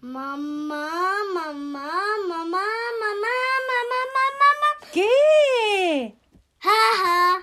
Mamá, 0.00 0.36
mamá, 1.34 1.90
mamá, 2.28 2.44
mamá, 2.46 2.64
mamá, 3.00 3.98
mamá, 4.04 4.24
mamá. 4.38 4.90
¿Qué? 4.92 6.14
Jaja. 6.60 7.42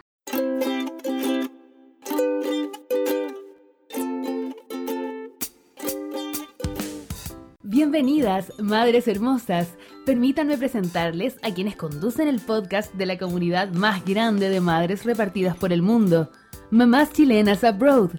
Bienvenidas, 7.61 8.53
madres 8.61 9.09
hermosas. 9.09 9.75
Permítanme 10.05 10.57
presentarles 10.57 11.35
a 11.43 11.53
quienes 11.53 11.75
conducen 11.75 12.29
el 12.29 12.39
podcast 12.39 12.93
de 12.93 13.05
la 13.05 13.17
comunidad 13.17 13.73
más 13.73 14.05
grande 14.05 14.47
de 14.47 14.61
madres 14.61 15.03
repartidas 15.03 15.57
por 15.57 15.73
el 15.73 15.81
mundo, 15.81 16.31
Mamás 16.71 17.11
Chilenas 17.11 17.65
Abroad. 17.65 18.11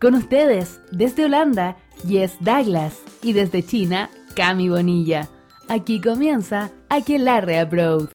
Con 0.00 0.16
ustedes, 0.16 0.80
desde 0.90 1.26
Holanda, 1.26 1.76
Jess 2.04 2.36
Douglas 2.40 3.00
y 3.26 3.32
desde 3.32 3.64
China, 3.64 4.08
Cami 4.36 4.68
Bonilla. 4.68 5.28
Aquí 5.66 6.00
comienza 6.00 6.70
Aquelarre 6.88 7.58
Abroad. 7.58 8.08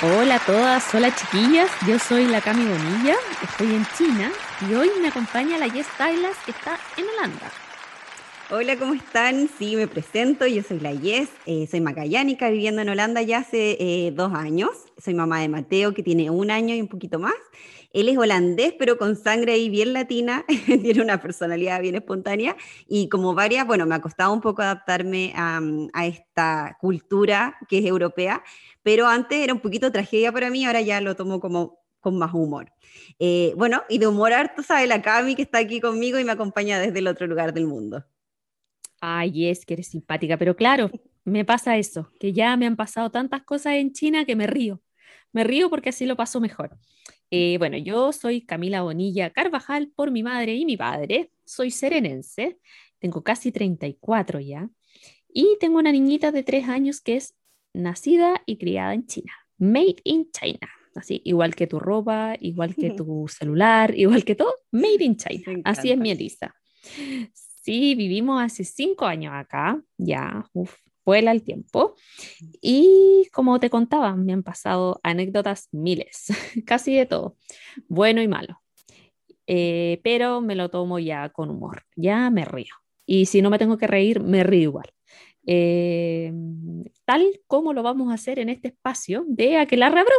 Hola 0.00 0.36
a 0.36 0.46
todas, 0.46 0.94
hola 0.94 1.14
chiquillas, 1.14 1.70
yo 1.86 1.98
soy 1.98 2.26
la 2.26 2.40
Cami 2.40 2.64
Bonilla, 2.64 3.16
estoy 3.42 3.74
en 3.74 3.86
China 3.98 4.32
y 4.66 4.72
hoy 4.72 4.88
me 5.02 5.08
acompaña 5.08 5.58
la 5.58 5.68
Jess 5.68 5.88
Douglas 5.98 6.38
que 6.46 6.52
está 6.52 6.78
en 6.96 7.04
Holanda. 7.04 7.52
Hola, 8.50 8.78
¿cómo 8.78 8.94
están? 8.94 9.50
Sí, 9.58 9.76
me 9.76 9.88
presento, 9.88 10.46
yo 10.46 10.62
soy 10.62 10.80
la 10.80 10.94
Yes, 10.94 11.28
eh, 11.44 11.68
soy 11.70 11.82
macayánica, 11.82 12.48
viviendo 12.48 12.80
en 12.80 12.88
Holanda 12.88 13.20
ya 13.20 13.40
hace 13.40 13.76
eh, 13.78 14.10
dos 14.12 14.32
años. 14.32 14.70
Soy 14.96 15.12
mamá 15.12 15.40
de 15.40 15.50
Mateo, 15.50 15.92
que 15.92 16.02
tiene 16.02 16.30
un 16.30 16.50
año 16.50 16.74
y 16.74 16.80
un 16.80 16.88
poquito 16.88 17.18
más. 17.18 17.34
Él 17.92 18.08
es 18.08 18.18
holandés, 18.18 18.74
pero 18.78 18.98
con 18.98 19.16
sangre 19.16 19.52
ahí 19.52 19.68
bien 19.70 19.92
latina, 19.92 20.44
tiene 20.66 21.02
una 21.02 21.20
personalidad 21.20 21.80
bien 21.80 21.94
espontánea 21.96 22.56
y 22.86 23.08
como 23.08 23.34
varias, 23.34 23.66
bueno, 23.66 23.86
me 23.86 23.94
ha 23.94 24.00
costado 24.00 24.32
un 24.32 24.40
poco 24.40 24.62
adaptarme 24.62 25.32
a, 25.36 25.60
a 25.92 26.06
esta 26.06 26.76
cultura 26.80 27.56
que 27.68 27.78
es 27.78 27.86
europea, 27.86 28.42
pero 28.82 29.06
antes 29.08 29.38
era 29.38 29.54
un 29.54 29.60
poquito 29.60 29.90
tragedia 29.92 30.32
para 30.32 30.50
mí, 30.50 30.64
ahora 30.66 30.80
ya 30.80 31.00
lo 31.00 31.16
tomo 31.16 31.40
como 31.40 31.78
con 32.00 32.18
más 32.18 32.32
humor. 32.34 32.72
Eh, 33.18 33.52
bueno, 33.56 33.82
y 33.88 33.98
de 33.98 34.06
humor 34.06 34.32
harto 34.32 34.62
sabe 34.62 34.86
la 34.86 35.02
Cami 35.02 35.34
que 35.34 35.42
está 35.42 35.58
aquí 35.58 35.80
conmigo 35.80 36.18
y 36.18 36.24
me 36.24 36.32
acompaña 36.32 36.78
desde 36.78 37.00
el 37.00 37.08
otro 37.08 37.26
lugar 37.26 37.52
del 37.52 37.66
mundo. 37.66 38.04
Ay, 39.00 39.48
es 39.48 39.64
que 39.64 39.74
eres 39.74 39.88
simpática, 39.88 40.36
pero 40.38 40.56
claro, 40.56 40.90
me 41.24 41.44
pasa 41.44 41.76
eso, 41.76 42.10
que 42.18 42.32
ya 42.32 42.56
me 42.56 42.66
han 42.66 42.76
pasado 42.76 43.10
tantas 43.10 43.42
cosas 43.44 43.74
en 43.74 43.92
China 43.92 44.24
que 44.24 44.36
me 44.36 44.46
río. 44.46 44.82
Me 45.32 45.44
río 45.44 45.70
porque 45.70 45.90
así 45.90 46.06
lo 46.06 46.16
paso 46.16 46.40
mejor. 46.40 46.76
Eh, 47.30 47.56
bueno, 47.58 47.76
yo 47.76 48.12
soy 48.12 48.42
Camila 48.42 48.82
Bonilla 48.82 49.30
Carvajal 49.30 49.92
por 49.94 50.10
mi 50.10 50.22
madre 50.22 50.54
y 50.54 50.64
mi 50.64 50.76
padre. 50.76 51.30
Soy 51.44 51.70
serenense, 51.70 52.58
tengo 52.98 53.22
casi 53.22 53.52
34 53.52 54.40
ya. 54.40 54.68
Y 55.28 55.56
tengo 55.60 55.78
una 55.78 55.92
niñita 55.92 56.32
de 56.32 56.42
3 56.42 56.68
años 56.68 57.00
que 57.00 57.16
es 57.16 57.34
nacida 57.74 58.42
y 58.46 58.56
criada 58.56 58.94
en 58.94 59.06
China. 59.06 59.32
Made 59.58 59.96
in 60.04 60.30
China. 60.30 60.68
Así, 60.94 61.20
igual 61.24 61.54
que 61.54 61.66
tu 61.66 61.78
ropa, 61.78 62.34
igual 62.40 62.74
que 62.74 62.90
tu 62.96 63.26
celular, 63.28 63.96
igual 63.96 64.24
que 64.24 64.34
todo, 64.34 64.54
made 64.70 65.04
in 65.04 65.16
China. 65.16 65.60
Así 65.64 65.92
es 65.92 65.98
mi 65.98 66.10
Elisa. 66.10 66.54
Sí, 67.62 67.94
vivimos 67.94 68.42
hace 68.42 68.64
cinco 68.64 69.04
años 69.04 69.32
acá, 69.34 69.80
ya, 69.98 70.48
uf, 70.54 70.74
vuela 71.08 71.32
el 71.32 71.42
tiempo. 71.42 71.94
Y 72.60 73.28
como 73.32 73.58
te 73.58 73.70
contaba, 73.70 74.14
me 74.14 74.34
han 74.34 74.42
pasado 74.42 75.00
anécdotas 75.02 75.68
miles, 75.72 76.26
casi 76.66 76.94
de 76.94 77.06
todo, 77.06 77.36
bueno 77.88 78.20
y 78.20 78.28
malo. 78.28 78.60
Eh, 79.46 80.00
pero 80.04 80.42
me 80.42 80.54
lo 80.54 80.68
tomo 80.68 80.98
ya 80.98 81.30
con 81.30 81.48
humor, 81.48 81.84
ya 81.96 82.28
me 82.28 82.44
río. 82.44 82.74
Y 83.06 83.24
si 83.24 83.40
no 83.40 83.48
me 83.48 83.58
tengo 83.58 83.78
que 83.78 83.86
reír, 83.86 84.20
me 84.20 84.44
río 84.44 84.64
igual. 84.64 84.90
Eh, 85.46 86.30
tal 87.06 87.22
como 87.46 87.72
lo 87.72 87.82
vamos 87.82 88.10
a 88.10 88.14
hacer 88.14 88.38
en 88.38 88.50
este 88.50 88.68
espacio 88.68 89.24
de 89.26 89.56
Aquelarre 89.56 90.00
Abro. 90.00 90.16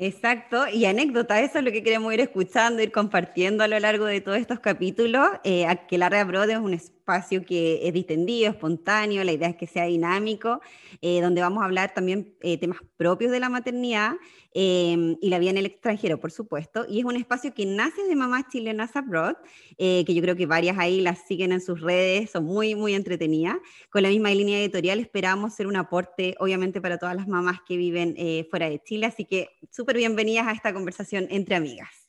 Exacto, 0.00 0.68
y 0.72 0.84
anécdota, 0.84 1.40
eso 1.40 1.58
es 1.58 1.64
lo 1.64 1.72
que 1.72 1.82
queremos 1.82 2.14
ir 2.14 2.20
escuchando, 2.20 2.80
ir 2.80 2.92
compartiendo 2.92 3.64
a 3.64 3.68
lo 3.68 3.80
largo 3.80 4.04
de 4.04 4.20
todos 4.20 4.38
estos 4.38 4.60
capítulos. 4.60 5.26
Eh, 5.42 5.66
Aquelarre 5.66 6.20
Abroad 6.20 6.48
es 6.50 6.58
un 6.58 6.72
espacio 6.72 7.44
que 7.44 7.80
es 7.82 7.92
distendido, 7.92 8.48
espontáneo, 8.48 9.24
la 9.24 9.32
idea 9.32 9.48
es 9.48 9.56
que 9.56 9.66
sea 9.66 9.86
dinámico, 9.86 10.60
eh, 11.02 11.20
donde 11.20 11.40
vamos 11.40 11.62
a 11.62 11.64
hablar 11.64 11.94
también 11.94 12.32
eh, 12.42 12.58
temas 12.58 12.78
propios 12.96 13.32
de 13.32 13.40
la 13.40 13.48
maternidad 13.48 14.12
eh, 14.54 15.16
y 15.20 15.28
la 15.28 15.38
vida 15.38 15.50
en 15.50 15.58
el 15.58 15.66
extranjero, 15.66 16.18
por 16.18 16.30
supuesto. 16.30 16.86
Y 16.88 17.00
es 17.00 17.04
un 17.04 17.16
espacio 17.16 17.52
que 17.52 17.66
nace 17.66 18.02
de 18.04 18.16
mamás 18.16 18.44
chilenas 18.50 18.96
abroad, 18.96 19.36
eh, 19.76 20.04
que 20.06 20.14
yo 20.14 20.22
creo 20.22 20.36
que 20.36 20.46
varias 20.46 20.78
ahí 20.78 21.00
las 21.00 21.26
siguen 21.26 21.52
en 21.52 21.60
sus 21.60 21.80
redes, 21.80 22.30
son 22.30 22.44
muy, 22.44 22.74
muy 22.74 22.94
entretenidas. 22.94 23.56
Con 23.90 24.02
la 24.02 24.08
misma 24.08 24.30
línea 24.30 24.58
editorial 24.58 25.00
esperamos 25.00 25.54
ser 25.54 25.66
un 25.66 25.76
aporte, 25.76 26.34
obviamente, 26.38 26.80
para 26.80 26.98
todas 26.98 27.16
las 27.16 27.28
mamás 27.28 27.58
que 27.66 27.76
viven 27.76 28.14
eh, 28.16 28.46
fuera 28.50 28.68
de 28.68 28.82
Chile. 28.82 29.06
Así 29.06 29.24
que 29.24 29.50
súper 29.70 29.96
bienvenidas 29.96 30.46
a 30.46 30.52
esta 30.52 30.72
conversación 30.72 31.26
entre 31.30 31.54
amigas. 31.54 32.08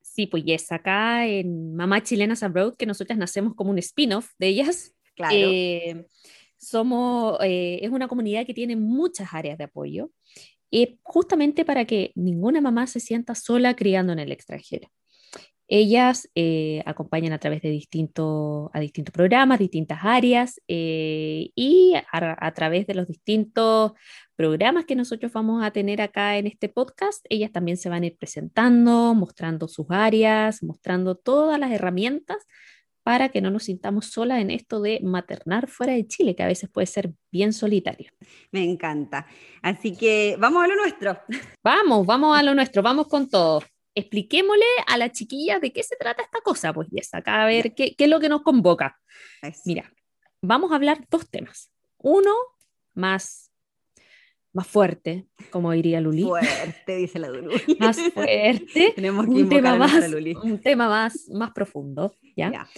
Sí, 0.00 0.26
pues 0.28 0.44
yes, 0.44 0.70
acá 0.70 1.26
en 1.26 1.74
Mamá 1.74 2.02
Chilenas 2.02 2.44
Abroad, 2.44 2.76
que 2.76 2.86
nosotras 2.86 3.18
nacemos 3.18 3.54
como 3.54 3.70
un 3.70 3.78
spin-off 3.78 4.30
de 4.38 4.46
ellas. 4.46 4.94
Claro. 5.16 5.34
Eh, 5.36 6.06
somos, 6.56 7.38
eh, 7.42 7.80
es 7.82 7.90
una 7.90 8.08
comunidad 8.08 8.46
que 8.46 8.54
tiene 8.54 8.76
muchas 8.76 9.34
áreas 9.34 9.58
de 9.58 9.64
apoyo, 9.64 10.10
eh, 10.70 10.98
justamente 11.02 11.64
para 11.64 11.84
que 11.84 12.12
ninguna 12.14 12.60
mamá 12.60 12.86
se 12.86 13.00
sienta 13.00 13.34
sola 13.34 13.74
criando 13.74 14.12
en 14.12 14.18
el 14.18 14.32
extranjero. 14.32 14.88
Ellas 15.66 16.28
eh, 16.34 16.82
acompañan 16.84 17.32
a 17.32 17.38
través 17.38 17.62
de 17.62 17.70
distintos, 17.70 18.70
a 18.74 18.80
distintos 18.80 19.14
programas, 19.14 19.58
distintas 19.58 20.00
áreas, 20.02 20.60
eh, 20.68 21.50
y 21.54 21.94
a, 22.12 22.36
a 22.38 22.52
través 22.52 22.86
de 22.86 22.94
los 22.94 23.08
distintos 23.08 23.92
programas 24.36 24.84
que 24.84 24.94
nosotros 24.94 25.32
vamos 25.32 25.64
a 25.64 25.70
tener 25.70 26.02
acá 26.02 26.36
en 26.36 26.46
este 26.46 26.68
podcast, 26.68 27.24
ellas 27.30 27.50
también 27.50 27.78
se 27.78 27.88
van 27.88 28.02
a 28.02 28.06
ir 28.06 28.18
presentando, 28.18 29.14
mostrando 29.14 29.66
sus 29.66 29.86
áreas, 29.88 30.62
mostrando 30.62 31.14
todas 31.14 31.58
las 31.58 31.70
herramientas 31.70 32.46
para 33.04 33.28
que 33.28 33.42
no 33.42 33.50
nos 33.50 33.64
sintamos 33.64 34.06
solas 34.06 34.40
en 34.40 34.50
esto 34.50 34.80
de 34.80 34.98
maternar 35.02 35.68
fuera 35.68 35.92
de 35.92 36.08
Chile, 36.08 36.34
que 36.34 36.42
a 36.42 36.48
veces 36.48 36.70
puede 36.70 36.86
ser 36.86 37.12
bien 37.30 37.52
solitario. 37.52 38.10
Me 38.50 38.64
encanta. 38.64 39.26
Así 39.62 39.94
que 39.94 40.36
vamos 40.40 40.64
a 40.64 40.68
lo 40.68 40.74
nuestro. 40.74 41.20
Vamos, 41.62 42.06
vamos 42.06 42.36
a 42.36 42.42
lo 42.42 42.54
nuestro, 42.54 42.82
vamos 42.82 43.06
con 43.06 43.28
todo. 43.28 43.62
Expliquémosle 43.94 44.64
a 44.86 44.96
la 44.96 45.12
chiquilla 45.12 45.60
de 45.60 45.72
qué 45.72 45.82
se 45.82 45.96
trata 45.96 46.22
esta 46.22 46.40
cosa, 46.40 46.72
pues, 46.72 46.88
y 46.90 46.98
acá 47.12 47.42
a 47.42 47.46
ver 47.46 47.74
qué, 47.74 47.94
qué 47.94 48.04
es 48.04 48.10
lo 48.10 48.18
que 48.18 48.30
nos 48.30 48.42
convoca. 48.42 48.98
Mira, 49.66 49.92
vamos 50.40 50.72
a 50.72 50.76
hablar 50.76 51.06
dos 51.10 51.28
temas. 51.30 51.70
Uno 51.98 52.32
más, 52.94 53.43
más 54.54 54.68
fuerte, 54.68 55.26
como 55.50 55.72
diría 55.72 56.00
Luli. 56.00 56.22
Fuerte, 56.22 56.96
dice 56.96 57.18
la 57.18 57.28
Dulu. 57.28 57.50
Más 57.80 58.00
fuerte. 58.00 58.92
Tenemos 58.96 59.26
que 59.26 59.32
un 59.32 59.48
tema 59.48 59.76
más, 59.76 60.08
Luli. 60.08 60.34
un 60.34 60.60
tema 60.60 60.88
más, 60.88 61.28
más 61.30 61.50
profundo, 61.50 62.14
¿ya? 62.36 62.52
Ya. 62.52 62.68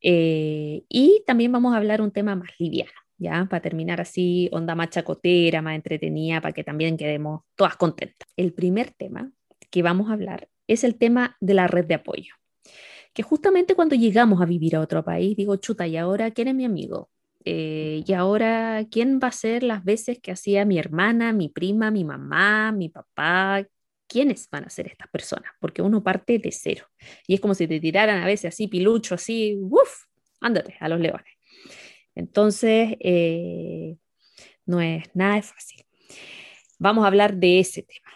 Eh, 0.00 0.84
y 0.88 1.24
también 1.26 1.50
vamos 1.50 1.74
a 1.74 1.78
hablar 1.78 2.00
un 2.00 2.12
tema 2.12 2.36
más 2.36 2.50
liviano, 2.58 2.92
¿ya? 3.18 3.46
Para 3.50 3.60
terminar 3.60 4.00
así, 4.00 4.48
onda 4.52 4.76
más 4.76 4.90
chacotera, 4.90 5.60
más 5.60 5.74
entretenida, 5.74 6.40
para 6.40 6.52
que 6.52 6.62
también 6.62 6.96
quedemos 6.96 7.42
todas 7.56 7.76
contentas. 7.76 8.28
El 8.36 8.52
primer 8.52 8.92
tema 8.92 9.32
que 9.70 9.82
vamos 9.82 10.10
a 10.10 10.12
hablar 10.12 10.48
es 10.68 10.84
el 10.84 10.96
tema 10.96 11.36
de 11.40 11.54
la 11.54 11.66
red 11.66 11.84
de 11.84 11.94
apoyo. 11.94 12.34
Que 13.12 13.24
justamente 13.24 13.74
cuando 13.74 13.96
llegamos 13.96 14.40
a 14.40 14.46
vivir 14.46 14.76
a 14.76 14.80
otro 14.80 15.04
país, 15.04 15.36
digo, 15.36 15.56
chuta, 15.56 15.86
¿y 15.86 15.96
ahora 15.96 16.30
quién 16.30 16.48
es 16.48 16.54
mi 16.54 16.64
amigo? 16.64 17.10
Eh, 17.44 18.02
y 18.06 18.12
ahora, 18.14 18.86
¿quién 18.90 19.20
va 19.22 19.28
a 19.28 19.32
ser 19.32 19.62
las 19.62 19.84
veces 19.84 20.18
que 20.20 20.32
hacía 20.32 20.64
mi 20.64 20.78
hermana, 20.78 21.32
mi 21.32 21.48
prima, 21.48 21.90
mi 21.90 22.04
mamá, 22.04 22.72
mi 22.72 22.88
papá? 22.88 23.66
¿Quiénes 24.06 24.48
van 24.50 24.64
a 24.64 24.70
ser 24.70 24.86
estas 24.86 25.08
personas? 25.08 25.52
Porque 25.60 25.82
uno 25.82 26.02
parte 26.02 26.38
de 26.38 26.52
cero. 26.52 26.86
Y 27.26 27.34
es 27.34 27.40
como 27.40 27.54
si 27.54 27.66
te 27.66 27.80
tiraran 27.80 28.22
a 28.22 28.26
veces 28.26 28.54
así, 28.54 28.68
pilucho, 28.68 29.14
así, 29.14 29.58
¡uf! 29.60 30.04
Ándate 30.40 30.76
a 30.80 30.88
los 30.88 31.00
leones. 31.00 31.26
Entonces, 32.14 32.96
eh, 33.00 33.96
no 34.66 34.80
es 34.80 35.04
nada 35.14 35.42
fácil. 35.42 35.84
Vamos 36.78 37.04
a 37.04 37.08
hablar 37.08 37.36
de 37.36 37.60
ese 37.60 37.82
tema. 37.82 38.10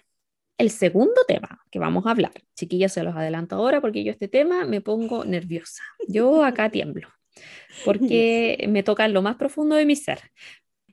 El 0.58 0.70
segundo 0.70 1.22
tema 1.26 1.60
que 1.70 1.78
vamos 1.78 2.06
a 2.06 2.10
hablar, 2.10 2.32
chiquillas, 2.54 2.92
se 2.92 3.02
los 3.04 3.14
adelanto 3.14 3.56
ahora 3.56 3.80
porque 3.80 4.04
yo 4.04 4.10
este 4.10 4.28
tema 4.28 4.64
me 4.64 4.80
pongo 4.80 5.24
nerviosa. 5.24 5.82
Yo 6.08 6.44
acá 6.44 6.70
tiemblo 6.70 7.08
porque 7.84 8.64
me 8.68 8.82
toca 8.82 9.08
lo 9.08 9.22
más 9.22 9.36
profundo 9.36 9.76
de 9.76 9.86
mi 9.86 9.96
ser. 9.96 10.20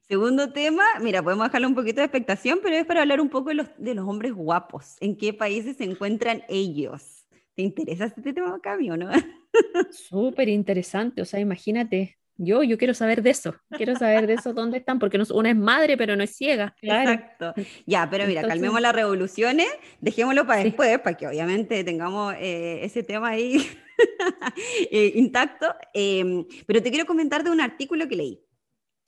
Segundo 0.07 0.51
tema, 0.51 0.83
mira, 1.01 1.23
podemos 1.23 1.47
dejarle 1.47 1.65
un 1.65 1.73
poquito 1.73 2.01
de 2.01 2.05
expectación, 2.05 2.59
pero 2.61 2.75
es 2.75 2.85
para 2.85 3.01
hablar 3.01 3.19
un 3.19 3.29
poco 3.29 3.49
de 3.49 3.55
los, 3.55 3.67
de 3.77 3.95
los 3.95 4.07
hombres 4.07 4.33
guapos. 4.33 4.97
¿En 4.99 5.17
qué 5.17 5.33
países 5.33 5.77
se 5.77 5.83
encuentran 5.83 6.43
ellos? 6.47 7.25
¿Te 7.55 7.63
interesa 7.63 8.05
este 8.05 8.33
tema, 8.33 8.59
Cami, 8.61 8.91
o 8.91 8.97
no? 8.97 9.09
Súper 9.91 10.49
interesante, 10.49 11.23
o 11.23 11.25
sea, 11.25 11.39
imagínate, 11.39 12.17
Yo, 12.37 12.61
yo 12.61 12.77
quiero 12.77 12.93
saber 12.93 13.23
de 13.23 13.31
eso, 13.31 13.55
quiero 13.71 13.95
saber 13.95 14.27
de 14.27 14.33
eso, 14.33 14.53
dónde 14.53 14.77
están, 14.77 14.99
porque 14.99 15.19
una 15.33 15.49
es 15.49 15.55
madre, 15.55 15.97
pero 15.97 16.15
no 16.15 16.23
es 16.23 16.35
ciega. 16.35 16.75
Claro. 16.81 17.11
Exacto. 17.11 17.53
Ya, 17.87 18.07
pero 18.09 18.27
mira, 18.27 18.43
calmemos 18.43 18.81
las 18.81 18.93
revoluciones, 18.93 19.67
dejémoslo 20.01 20.45
para 20.45 20.63
después, 20.63 20.99
para 20.99 21.17
que 21.17 21.27
obviamente 21.27 21.83
tengamos 21.83 22.35
eh, 22.37 22.83
ese 22.83 23.01
tema 23.01 23.29
ahí 23.29 23.65
eh, 24.91 25.13
intacto. 25.15 25.73
Em, 25.93 26.45
pero 26.65 26.81
te 26.81 26.89
quiero 26.89 27.05
comentar 27.05 27.43
de 27.43 27.51
un 27.51 27.61
artículo 27.61 28.07
que 28.07 28.15
leí. 28.15 28.41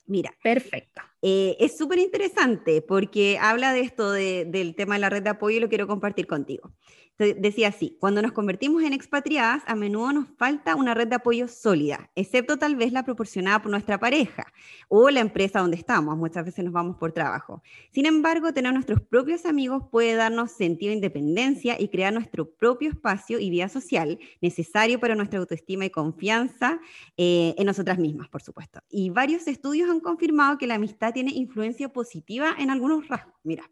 Mira. 0.06 0.32
Perfecto. 0.42 1.02
Eh, 1.22 1.56
es 1.58 1.76
súper 1.76 1.98
interesante 1.98 2.80
porque 2.80 3.38
habla 3.40 3.72
de 3.72 3.80
esto 3.80 4.12
del 4.12 4.74
tema 4.76 4.94
de 4.94 5.00
la 5.00 5.10
red 5.10 5.22
de 5.22 5.30
apoyo 5.30 5.56
y 5.56 5.60
lo 5.60 5.68
quiero 5.68 5.86
compartir 5.86 6.26
contigo 6.26 6.72
decía 7.18 7.68
así, 7.68 7.96
cuando 7.98 8.22
nos 8.22 8.32
convertimos 8.32 8.82
en 8.84 8.92
expatriadas, 8.92 9.62
a 9.66 9.74
menudo 9.74 10.12
nos 10.12 10.28
falta 10.36 10.76
una 10.76 10.94
red 10.94 11.08
de 11.08 11.16
apoyo 11.16 11.48
sólida, 11.48 12.10
excepto 12.14 12.58
tal 12.58 12.76
vez 12.76 12.92
la 12.92 13.04
proporcionada 13.04 13.60
por 13.60 13.72
nuestra 13.72 13.98
pareja 13.98 14.46
o 14.88 15.10
la 15.10 15.20
empresa 15.20 15.58
donde 15.58 15.76
estamos. 15.76 16.16
Muchas 16.16 16.44
veces 16.44 16.64
nos 16.64 16.72
vamos 16.72 16.96
por 16.96 17.10
trabajo. 17.10 17.62
Sin 17.90 18.06
embargo, 18.06 18.52
tener 18.52 18.72
nuestros 18.72 19.00
propios 19.00 19.46
amigos 19.46 19.84
puede 19.90 20.14
darnos 20.14 20.52
sentido 20.52 20.90
de 20.90 20.96
independencia 20.96 21.76
y 21.80 21.88
crear 21.88 22.12
nuestro 22.12 22.50
propio 22.50 22.90
espacio 22.90 23.40
y 23.40 23.50
vida 23.50 23.68
social 23.68 24.18
necesario 24.40 25.00
para 25.00 25.16
nuestra 25.16 25.40
autoestima 25.40 25.86
y 25.86 25.90
confianza 25.90 26.80
eh, 27.16 27.54
en 27.58 27.66
nosotras 27.66 27.98
mismas, 27.98 28.28
por 28.28 28.42
supuesto. 28.42 28.80
Y 28.88 29.10
varios 29.10 29.48
estudios 29.48 29.90
han 29.90 30.00
confirmado 30.00 30.56
que 30.56 30.68
la 30.68 30.76
amistad 30.76 31.07
tiene 31.12 31.32
influencia 31.32 31.88
positiva 31.88 32.54
en 32.58 32.70
algunos 32.70 33.08
rasgos. 33.08 33.34
Mira, 33.42 33.70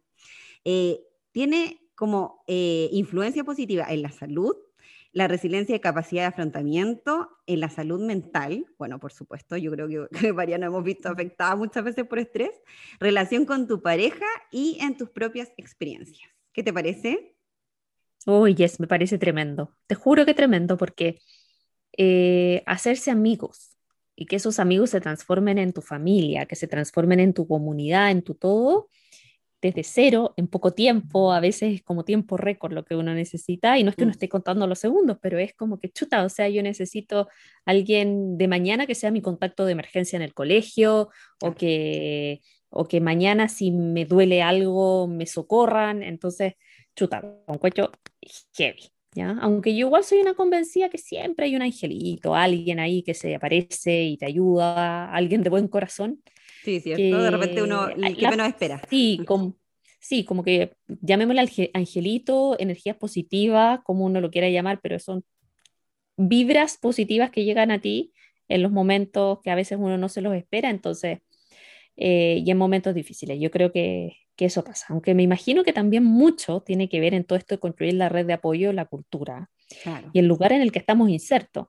eh, 0.64 1.00
tiene 1.32 1.80
como 1.94 2.42
eh, 2.46 2.88
influencia 2.92 3.44
positiva 3.44 3.86
en 3.88 4.02
la 4.02 4.10
salud, 4.10 4.56
la 5.12 5.28
resiliencia 5.28 5.74
y 5.74 5.80
capacidad 5.80 6.22
de 6.22 6.28
afrontamiento, 6.28 7.30
en 7.46 7.60
la 7.60 7.70
salud 7.70 8.04
mental, 8.04 8.66
bueno, 8.76 9.00
por 9.00 9.12
supuesto, 9.12 9.56
yo 9.56 9.70
creo 9.70 9.88
que, 9.88 10.08
que 10.20 10.32
Mariana 10.32 10.66
hemos 10.66 10.84
visto 10.84 11.08
afectada 11.08 11.56
muchas 11.56 11.84
veces 11.84 12.06
por 12.06 12.18
estrés, 12.18 12.50
relación 13.00 13.46
con 13.46 13.66
tu 13.66 13.80
pareja 13.80 14.26
y 14.50 14.78
en 14.80 14.96
tus 14.96 15.10
propias 15.10 15.50
experiencias. 15.56 16.28
¿Qué 16.52 16.62
te 16.62 16.72
parece? 16.72 17.36
Uy, 18.26 18.54
yes, 18.54 18.80
me 18.80 18.86
parece 18.86 19.18
tremendo. 19.18 19.74
Te 19.86 19.94
juro 19.94 20.26
que 20.26 20.34
tremendo 20.34 20.76
porque 20.76 21.20
eh, 21.96 22.62
hacerse 22.66 23.10
amigos 23.10 23.75
y 24.16 24.26
que 24.26 24.36
esos 24.36 24.58
amigos 24.58 24.90
se 24.90 25.00
transformen 25.00 25.58
en 25.58 25.72
tu 25.72 25.82
familia, 25.82 26.46
que 26.46 26.56
se 26.56 26.66
transformen 26.66 27.20
en 27.20 27.34
tu 27.34 27.46
comunidad, 27.46 28.10
en 28.10 28.22
tu 28.22 28.34
todo, 28.34 28.88
desde 29.60 29.84
cero, 29.84 30.34
en 30.36 30.48
poco 30.48 30.72
tiempo, 30.72 31.32
a 31.32 31.40
veces 31.40 31.74
es 31.74 31.82
como 31.82 32.04
tiempo 32.04 32.36
récord 32.36 32.72
lo 32.72 32.84
que 32.84 32.94
uno 32.94 33.14
necesita, 33.14 33.78
y 33.78 33.84
no 33.84 33.90
es 33.90 33.96
que 33.96 34.04
uno 34.04 34.10
mm. 34.10 34.12
esté 34.12 34.28
contando 34.28 34.66
los 34.66 34.78
segundos, 34.78 35.18
pero 35.20 35.38
es 35.38 35.54
como 35.54 35.78
que 35.78 35.90
chuta, 35.90 36.24
o 36.24 36.28
sea, 36.28 36.48
yo 36.48 36.62
necesito 36.62 37.28
alguien 37.64 38.38
de 38.38 38.48
mañana 38.48 38.86
que 38.86 38.94
sea 38.94 39.10
mi 39.10 39.22
contacto 39.22 39.64
de 39.64 39.72
emergencia 39.72 40.16
en 40.16 40.22
el 40.22 40.34
colegio, 40.34 41.10
o 41.42 41.54
que, 41.54 42.40
o 42.70 42.86
que 42.86 43.00
mañana 43.00 43.48
si 43.48 43.70
me 43.70 44.04
duele 44.04 44.42
algo 44.42 45.08
me 45.08 45.26
socorran, 45.26 46.02
entonces, 46.02 46.54
chuta, 46.94 47.22
un 47.46 47.58
cuello 47.58 47.90
heavy. 48.56 48.95
¿Ya? 49.16 49.36
Aunque 49.40 49.74
yo 49.74 49.86
igual 49.86 50.04
soy 50.04 50.20
una 50.20 50.34
convencida 50.34 50.90
que 50.90 50.98
siempre 50.98 51.46
hay 51.46 51.56
un 51.56 51.62
angelito, 51.62 52.34
alguien 52.34 52.78
ahí 52.78 53.02
que 53.02 53.14
se 53.14 53.34
aparece 53.34 54.04
y 54.04 54.18
te 54.18 54.26
ayuda, 54.26 55.10
alguien 55.10 55.42
de 55.42 55.48
buen 55.48 55.68
corazón, 55.68 56.20
Sí, 56.62 56.80
cierto. 56.80 57.22
de 57.22 57.30
repente 57.30 57.62
uno, 57.62 57.88
que 57.88 58.28
menos 58.28 58.48
espera. 58.48 58.82
Sí, 58.90 59.20
como, 59.26 59.56
sí, 60.00 60.24
como 60.24 60.44
que 60.44 60.76
llamémosle 60.86 61.70
angelito, 61.72 62.56
energías 62.58 62.96
positivas, 62.96 63.80
como 63.84 64.04
uno 64.04 64.20
lo 64.20 64.30
quiera 64.30 64.50
llamar, 64.50 64.80
pero 64.82 64.98
son 64.98 65.24
vibras 66.18 66.76
positivas 66.78 67.30
que 67.30 67.44
llegan 67.44 67.70
a 67.70 67.80
ti 67.80 68.12
en 68.48 68.62
los 68.62 68.70
momentos 68.70 69.40
que 69.42 69.50
a 69.50 69.54
veces 69.54 69.78
uno 69.80 69.96
no 69.98 70.08
se 70.08 70.20
los 70.20 70.34
espera, 70.34 70.70
entonces, 70.70 71.20
eh, 71.96 72.42
y 72.44 72.50
en 72.50 72.58
momentos 72.58 72.94
difíciles. 72.94 73.40
Yo 73.40 73.50
creo 73.50 73.72
que, 73.72 74.12
que, 74.36 74.44
eso 74.46 74.64
pasa, 74.64 74.86
aunque 74.90 75.14
me 75.14 75.22
imagino 75.22 75.64
que 75.64 75.72
también 75.72 76.04
mucho 76.04 76.60
tiene 76.60 76.88
que 76.88 77.00
ver 77.00 77.14
en 77.14 77.24
todo 77.24 77.38
esto 77.38 77.54
de 77.54 77.60
construir 77.60 77.94
la 77.94 78.08
red 78.08 78.26
de 78.26 78.34
apoyo, 78.34 78.72
la 78.72 78.84
cultura 78.84 79.50
y 80.12 80.18
el 80.18 80.26
lugar 80.26 80.52
en 80.52 80.62
el 80.62 80.72
que 80.72 80.78
estamos 80.78 81.08
insertos. 81.10 81.66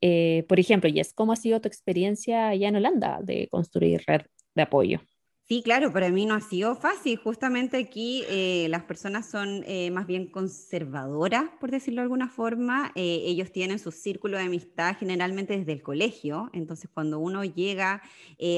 Eh, 0.00 0.44
por 0.48 0.60
ejemplo, 0.60 0.90
Jess, 0.92 1.12
¿cómo 1.14 1.32
ha 1.32 1.36
sido 1.36 1.60
tu 1.60 1.68
experiencia 1.68 2.48
allá 2.48 2.68
en 2.68 2.76
Holanda 2.76 3.20
de 3.22 3.48
construir 3.48 4.02
red 4.06 4.22
de 4.54 4.62
apoyo? 4.62 5.00
Sí, 5.46 5.62
claro, 5.62 5.92
para 5.92 6.08
mí 6.08 6.24
no 6.24 6.34
ha 6.34 6.40
sido 6.40 6.74
fácil. 6.74 7.18
Justamente 7.18 7.76
aquí 7.76 8.24
eh, 8.30 8.66
las 8.70 8.84
personas 8.84 9.28
son 9.28 9.62
eh, 9.66 9.90
más 9.90 10.06
bien 10.06 10.30
conservadoras, 10.30 11.44
por 11.60 11.70
decirlo 11.70 12.00
de 12.00 12.04
alguna 12.04 12.30
forma. 12.30 12.92
Eh, 12.94 13.24
ellos 13.26 13.52
tienen 13.52 13.78
su 13.78 13.92
círculo 13.92 14.38
de 14.38 14.44
amistad 14.44 14.96
generalmente 14.98 15.58
desde 15.58 15.72
el 15.72 15.82
colegio. 15.82 16.48
Entonces, 16.54 16.88
cuando 16.92 17.18
uno 17.18 17.44
llega 17.44 18.00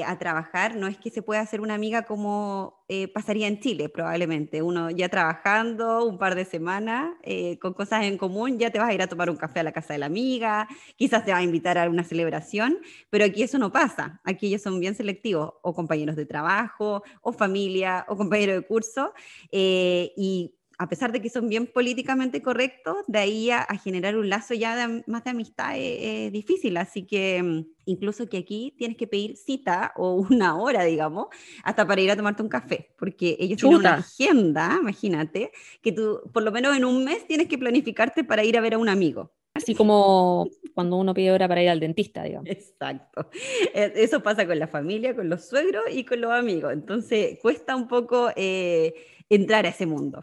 a 0.07 0.19
trabajar, 0.19 0.77
no 0.77 0.87
es 0.87 0.97
que 0.97 1.11
se 1.11 1.23
pueda 1.23 1.41
hacer 1.41 1.61
una 1.61 1.75
amiga 1.75 2.03
como 2.03 2.76
pasaría 3.13 3.49
en 3.49 3.61
Chile, 3.61 3.89
probablemente. 3.89 4.63
Uno 4.63 4.91
ya 4.91 5.09
trabajando 5.09 6.05
un 6.05 6.19
par 6.19 6.35
de 6.35 6.45
semanas 6.45 7.15
con 7.61 7.75
cosas 7.75 8.05
en 8.05 8.17
común, 8.19 8.59
ya 8.59 8.71
te 8.71 8.79
vas 8.79 8.89
a 8.89 8.95
ir 8.95 9.03
a 9.03 9.07
tomar 9.09 9.31
un 9.31 9.37
café 9.37 9.61
a 9.61 9.63
la 9.63 9.73
casa 9.73 9.93
de 9.93 9.99
la 9.99 10.07
amiga, 10.07 10.69
quizás 10.97 11.25
te 11.25 11.33
va 11.33 11.39
a 11.39 11.43
invitar 11.43 11.79
a 11.79 11.89
una 11.89 12.05
celebración, 12.05 12.79
pero 13.11 13.25
aquí 13.25 13.43
eso 13.43 13.59
no 13.59 13.73
pasa. 13.73 14.21
Aquí 14.25 14.47
ellos 14.49 14.63
son 14.63 14.81
bien 14.81 14.95
selectivos 14.95 15.55
o 15.63 15.75
compañeros 15.75 16.17
de 16.17 16.27
trabajo 16.27 17.03
o 17.23 17.33
familia 17.33 18.05
o 18.09 18.17
compañero 18.17 18.55
de 18.55 18.63
curso. 18.63 19.13
Eh, 19.51 20.13
y 20.17 20.56
a 20.79 20.89
pesar 20.89 21.11
de 21.13 21.23
que 21.23 21.31
son 21.31 21.49
bien 21.49 21.67
políticamente 21.67 22.43
correctos, 22.43 22.97
de 23.07 23.19
ahí 23.19 23.51
a, 23.51 23.65
generar 23.83 24.17
un 24.17 24.29
lazo 24.29 24.55
ya 24.55 25.03
más 25.07 25.25
de 25.25 25.31
amistad 25.31 25.73
es, 25.77 26.31
difícil. 26.33 26.77
Así 26.77 27.07
que 27.07 27.43
mm, 27.43 27.67
incluso 27.87 28.29
que 28.29 28.39
aquí 28.39 28.75
tienes 28.77 28.97
que 28.97 29.07
pedir 29.07 29.37
cita 29.37 29.93
o 29.97 30.15
una 30.31 30.57
hora, 30.57 30.85
digamos, 30.85 31.29
hasta 31.65 31.87
para 31.87 32.01
ir 32.01 32.11
a 32.11 32.17
tomarte 32.17 32.43
un 32.43 32.49
café, 32.49 32.95
porque 32.99 33.37
ellos 33.39 33.59
tienen 33.59 33.79
una 33.79 33.95
agenda, 33.95 34.79
imagínate, 34.81 35.51
que 35.83 35.93
tú 35.93 36.21
por 36.33 36.43
lo 36.43 36.53
menos 36.53 36.77
en 36.77 36.85
un 36.85 37.05
mes 37.05 37.27
tienes 37.27 37.49
que 37.49 37.59
planificarte 37.59 38.25
para 38.25 38.45
ir 38.45 38.59
a 38.59 38.61
ver 38.61 38.75
a 38.75 38.79
un 38.79 38.89
amigo. 38.89 39.33
Así 39.55 39.75
como 39.75 40.49
cuando 40.75 40.97
uno 40.97 41.15
pide 41.15 41.33
hora 41.33 41.49
para 41.49 41.63
ir 41.63 41.71
al 41.71 41.81
dentista, 41.81 42.23
digamos. 42.23 42.51
Exacto. 42.51 43.31
E, 43.73 43.93
eso 43.97 44.23
pasa 44.23 44.47
con 44.47 44.59
la 44.59 44.67
familia, 44.67 45.17
con 45.17 45.31
los 45.31 45.47
suegros 45.47 45.85
y 45.91 46.05
con 46.05 46.21
los 46.21 46.33
amigos. 46.33 46.75
Entonces, 46.75 47.39
cuesta 47.41 47.75
un 47.75 47.89
poco 47.89 48.29
eh, 48.37 48.95
entrar 49.31 49.65
a 49.65 49.71
ese 49.71 49.87
mundo. 49.87 50.23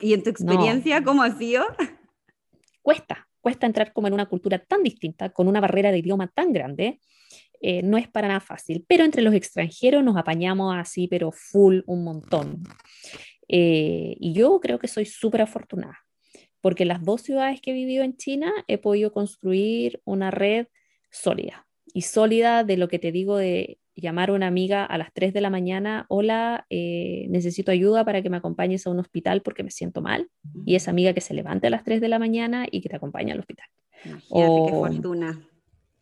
¿Y 0.00 0.14
en 0.14 0.22
tu 0.22 0.30
experiencia, 0.30 1.02
cómo 1.02 1.22
ha 1.22 1.36
sido? 1.36 1.64
Cuesta, 2.82 3.28
cuesta 3.40 3.66
entrar 3.66 3.92
como 3.92 4.06
en 4.06 4.14
una 4.14 4.26
cultura 4.26 4.58
tan 4.58 4.82
distinta, 4.82 5.30
con 5.30 5.48
una 5.48 5.60
barrera 5.60 5.90
de 5.90 5.98
idioma 5.98 6.28
tan 6.28 6.52
grande. 6.52 7.00
Eh, 7.60 7.82
no 7.82 7.96
es 7.96 8.06
para 8.08 8.28
nada 8.28 8.40
fácil, 8.40 8.84
pero 8.86 9.04
entre 9.04 9.22
los 9.22 9.34
extranjeros 9.34 10.04
nos 10.04 10.16
apañamos 10.16 10.76
así, 10.76 11.08
pero 11.08 11.32
full 11.32 11.80
un 11.86 12.04
montón. 12.04 12.62
Eh, 13.48 14.16
y 14.20 14.34
yo 14.34 14.60
creo 14.60 14.78
que 14.78 14.88
soy 14.88 15.06
súper 15.06 15.42
afortunada 15.42 16.06
porque 16.66 16.82
en 16.82 16.88
las 16.88 17.04
dos 17.04 17.22
ciudades 17.22 17.60
que 17.60 17.70
he 17.70 17.74
vivido 17.74 18.02
en 18.02 18.16
China 18.16 18.52
he 18.66 18.76
podido 18.76 19.12
construir 19.12 20.00
una 20.04 20.32
red 20.32 20.66
sólida. 21.12 21.68
Y 21.94 22.02
sólida 22.02 22.64
de 22.64 22.76
lo 22.76 22.88
que 22.88 22.98
te 22.98 23.12
digo 23.12 23.36
de 23.36 23.78
llamar 23.96 24.30
a 24.30 24.34
una 24.34 24.46
amiga 24.46 24.84
a 24.84 24.98
las 24.98 25.12
3 25.12 25.32
de 25.32 25.40
la 25.40 25.50
mañana, 25.50 26.06
hola, 26.08 26.66
eh, 26.70 27.26
necesito 27.30 27.72
ayuda 27.72 28.04
para 28.04 28.22
que 28.22 28.30
me 28.30 28.36
acompañes 28.36 28.86
a 28.86 28.90
un 28.90 29.00
hospital 29.00 29.42
porque 29.42 29.64
me 29.64 29.70
siento 29.70 30.02
mal. 30.02 30.28
Y 30.64 30.76
esa 30.76 30.90
amiga 30.90 31.12
que 31.14 31.20
se 31.20 31.34
levante 31.34 31.66
a 31.66 31.70
las 31.70 31.82
3 31.82 32.00
de 32.00 32.08
la 32.08 32.18
mañana 32.18 32.66
y 32.70 32.80
que 32.80 32.88
te 32.88 32.96
acompañe 32.96 33.32
al 33.32 33.40
hospital. 33.40 33.66
qué 34.02 34.72
fortuna. 34.72 35.40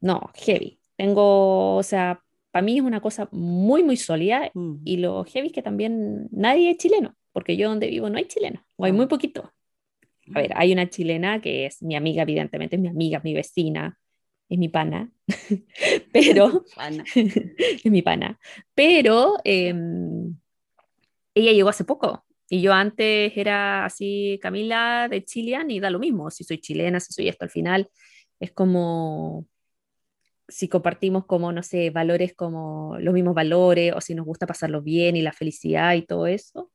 No, 0.00 0.30
heavy. 0.34 0.78
Tengo, 0.96 1.76
o 1.76 1.82
sea, 1.82 2.20
para 2.50 2.64
mí 2.64 2.78
es 2.78 2.84
una 2.84 3.00
cosa 3.00 3.28
muy, 3.32 3.82
muy 3.82 3.96
sólida. 3.96 4.50
Mm. 4.54 4.74
Y 4.84 4.98
lo 4.98 5.24
heavy 5.24 5.48
es 5.48 5.52
que 5.52 5.62
también 5.62 6.28
nadie 6.30 6.70
es 6.70 6.76
chileno, 6.76 7.14
porque 7.32 7.56
yo 7.56 7.68
donde 7.68 7.88
vivo 7.88 8.10
no 8.10 8.18
hay 8.18 8.26
chileno, 8.26 8.64
o 8.76 8.84
hay 8.84 8.92
muy 8.92 9.06
poquito. 9.06 9.52
A 10.34 10.40
ver, 10.40 10.52
hay 10.56 10.72
una 10.72 10.88
chilena 10.88 11.40
que 11.40 11.66
es 11.66 11.82
mi 11.82 11.96
amiga, 11.96 12.22
evidentemente, 12.22 12.76
es 12.76 12.82
mi 12.82 12.88
amiga, 12.88 13.20
mi 13.22 13.34
vecina, 13.34 13.98
es 14.48 14.58
mi 14.58 14.68
pana, 14.68 15.10
pero 16.12 16.64
es 17.14 17.84
mi 17.90 18.02
pana, 18.02 18.38
pero 18.74 19.36
em, 19.44 20.36
ella 21.34 21.52
llegó 21.52 21.68
hace 21.68 21.84
poco 21.84 22.24
y 22.48 22.60
yo 22.60 22.72
antes 22.72 23.32
era 23.36 23.84
así, 23.84 24.38
Camila 24.42 25.08
de 25.10 25.24
Chilean 25.24 25.70
y 25.70 25.80
da 25.80 25.90
lo 25.90 25.98
mismo, 25.98 26.30
si 26.30 26.44
soy 26.44 26.58
chilena, 26.58 27.00
si 27.00 27.12
soy 27.12 27.28
esto 27.28 27.44
al 27.44 27.50
final, 27.50 27.88
es 28.38 28.52
como 28.52 29.46
si 30.48 30.68
compartimos 30.68 31.24
como, 31.26 31.52
no 31.52 31.62
sé, 31.62 31.90
valores 31.90 32.34
como 32.34 32.96
los 33.00 33.14
mismos 33.14 33.34
valores 33.34 33.94
o 33.96 34.00
si 34.00 34.14
nos 34.14 34.26
gusta 34.26 34.46
pasarlo 34.46 34.82
bien 34.82 35.16
y 35.16 35.22
la 35.22 35.32
felicidad 35.32 35.94
y 35.94 36.02
todo 36.02 36.26
eso. 36.26 36.70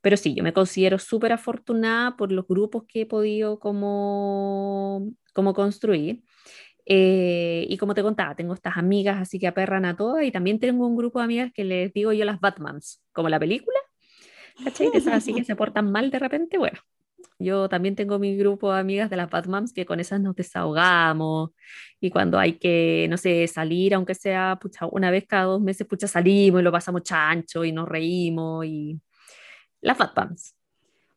Pero 0.00 0.16
sí, 0.16 0.34
yo 0.34 0.42
me 0.42 0.52
considero 0.52 0.98
súper 0.98 1.32
afortunada 1.32 2.16
por 2.16 2.32
los 2.32 2.46
grupos 2.46 2.84
que 2.88 3.02
he 3.02 3.06
podido 3.06 3.60
como, 3.60 5.12
como 5.32 5.54
construir. 5.54 6.24
Eh, 6.86 7.66
y 7.68 7.76
como 7.78 7.94
te 7.94 8.02
contaba, 8.02 8.34
tengo 8.34 8.54
estas 8.54 8.76
amigas 8.76 9.18
así 9.20 9.38
que 9.38 9.46
aperran 9.46 9.84
a 9.84 9.96
todas 9.96 10.24
y 10.24 10.32
también 10.32 10.58
tengo 10.58 10.86
un 10.86 10.96
grupo 10.96 11.20
de 11.20 11.24
amigas 11.24 11.52
que 11.54 11.64
les 11.64 11.92
digo 11.92 12.12
yo 12.12 12.24
las 12.24 12.40
Batmans, 12.40 13.02
como 13.12 13.28
la 13.28 13.38
película, 13.38 13.78
¿cachai? 14.64 14.88
Esas 14.94 15.14
así 15.14 15.34
que 15.34 15.44
se 15.44 15.56
portan 15.56 15.92
mal 15.92 16.10
de 16.10 16.18
repente, 16.18 16.58
bueno, 16.58 16.78
Yo 17.38 17.68
también 17.68 17.96
tengo 17.96 18.18
mi 18.18 18.36
grupo 18.36 18.72
de 18.72 18.80
amigas 18.80 19.10
de 19.10 19.16
las 19.16 19.30
Batmans 19.30 19.72
que 19.72 19.86
con 19.86 20.00
esas 20.00 20.20
nos 20.20 20.36
desahogamos 20.36 21.50
y 22.00 22.10
cuando 22.10 22.38
hay 22.38 22.54
que, 22.58 23.06
no 23.10 23.16
sé, 23.16 23.46
salir, 23.48 23.94
aunque 23.94 24.14
sea 24.14 24.58
pucha, 24.60 24.86
una 24.86 25.10
vez 25.10 25.24
cada 25.28 25.44
dos 25.44 25.60
meses, 25.60 25.86
pucha, 25.86 26.06
salimos 26.08 26.60
y 26.60 26.64
lo 26.64 26.72
pasamos 26.72 27.02
chancho 27.02 27.64
y 27.64 27.72
nos 27.72 27.88
reímos 27.88 28.64
y 28.66 29.00
las 29.80 29.98
Batmans. 29.98 30.54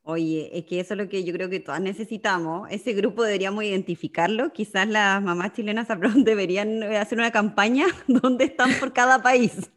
Oye, 0.08 0.52
es 0.54 0.66
que 0.66 0.80
eso 0.80 0.94
es 0.94 1.00
lo 1.00 1.10
que 1.10 1.24
yo 1.24 1.34
creo 1.34 1.50
que 1.50 1.60
todas 1.60 1.82
necesitamos. 1.82 2.68
Ese 2.70 2.94
grupo 2.94 3.24
deberíamos 3.24 3.64
identificarlo. 3.64 4.54
Quizás 4.54 4.88
las 4.88 5.20
mamás 5.24 5.54
chilenas 5.54 5.88
deberían 6.18 6.84
eh, 6.84 7.00
hacer 7.00 7.18
una 7.18 7.32
campaña 7.32 7.88
donde 8.08 8.46
están 8.46 8.72
por 8.80 8.94
cada 8.94 9.24
país. 9.24 9.72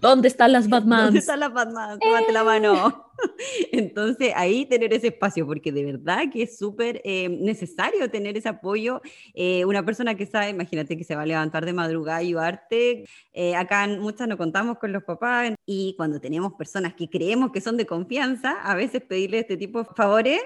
¿Dónde 0.00 0.28
están 0.28 0.52
las 0.52 0.66
Batmans? 0.70 1.04
¿Dónde 1.04 1.18
están 1.18 1.40
las 1.40 1.52
Batmans? 1.52 2.00
Tómate 2.00 2.32
la 2.32 2.42
mano. 2.42 3.09
Entonces, 3.72 4.32
ahí 4.36 4.66
tener 4.66 4.92
ese 4.92 5.08
espacio, 5.08 5.46
porque 5.46 5.72
de 5.72 5.84
verdad 5.84 6.24
que 6.32 6.42
es 6.42 6.58
súper 6.58 7.00
eh, 7.04 7.28
necesario 7.28 8.10
tener 8.10 8.36
ese 8.36 8.48
apoyo. 8.48 9.00
Eh, 9.34 9.64
una 9.64 9.84
persona 9.84 10.14
que 10.14 10.26
sabe, 10.26 10.50
imagínate 10.50 10.96
que 10.96 11.04
se 11.04 11.14
va 11.14 11.22
a 11.22 11.26
levantar 11.26 11.64
de 11.64 11.72
madrugada 11.72 12.22
y 12.22 12.28
ayudarte. 12.28 13.04
Eh, 13.32 13.56
acá 13.56 13.86
muchas 13.86 14.28
no 14.28 14.36
contamos 14.36 14.78
con 14.78 14.92
los 14.92 15.02
papás 15.04 15.54
y 15.66 15.94
cuando 15.96 16.20
tenemos 16.20 16.52
personas 16.54 16.94
que 16.94 17.08
creemos 17.08 17.50
que 17.52 17.60
son 17.60 17.76
de 17.76 17.86
confianza, 17.86 18.60
a 18.62 18.74
veces 18.74 19.02
pedirle 19.02 19.40
este 19.40 19.56
tipo 19.56 19.82
de 19.82 19.88
favores 19.96 20.40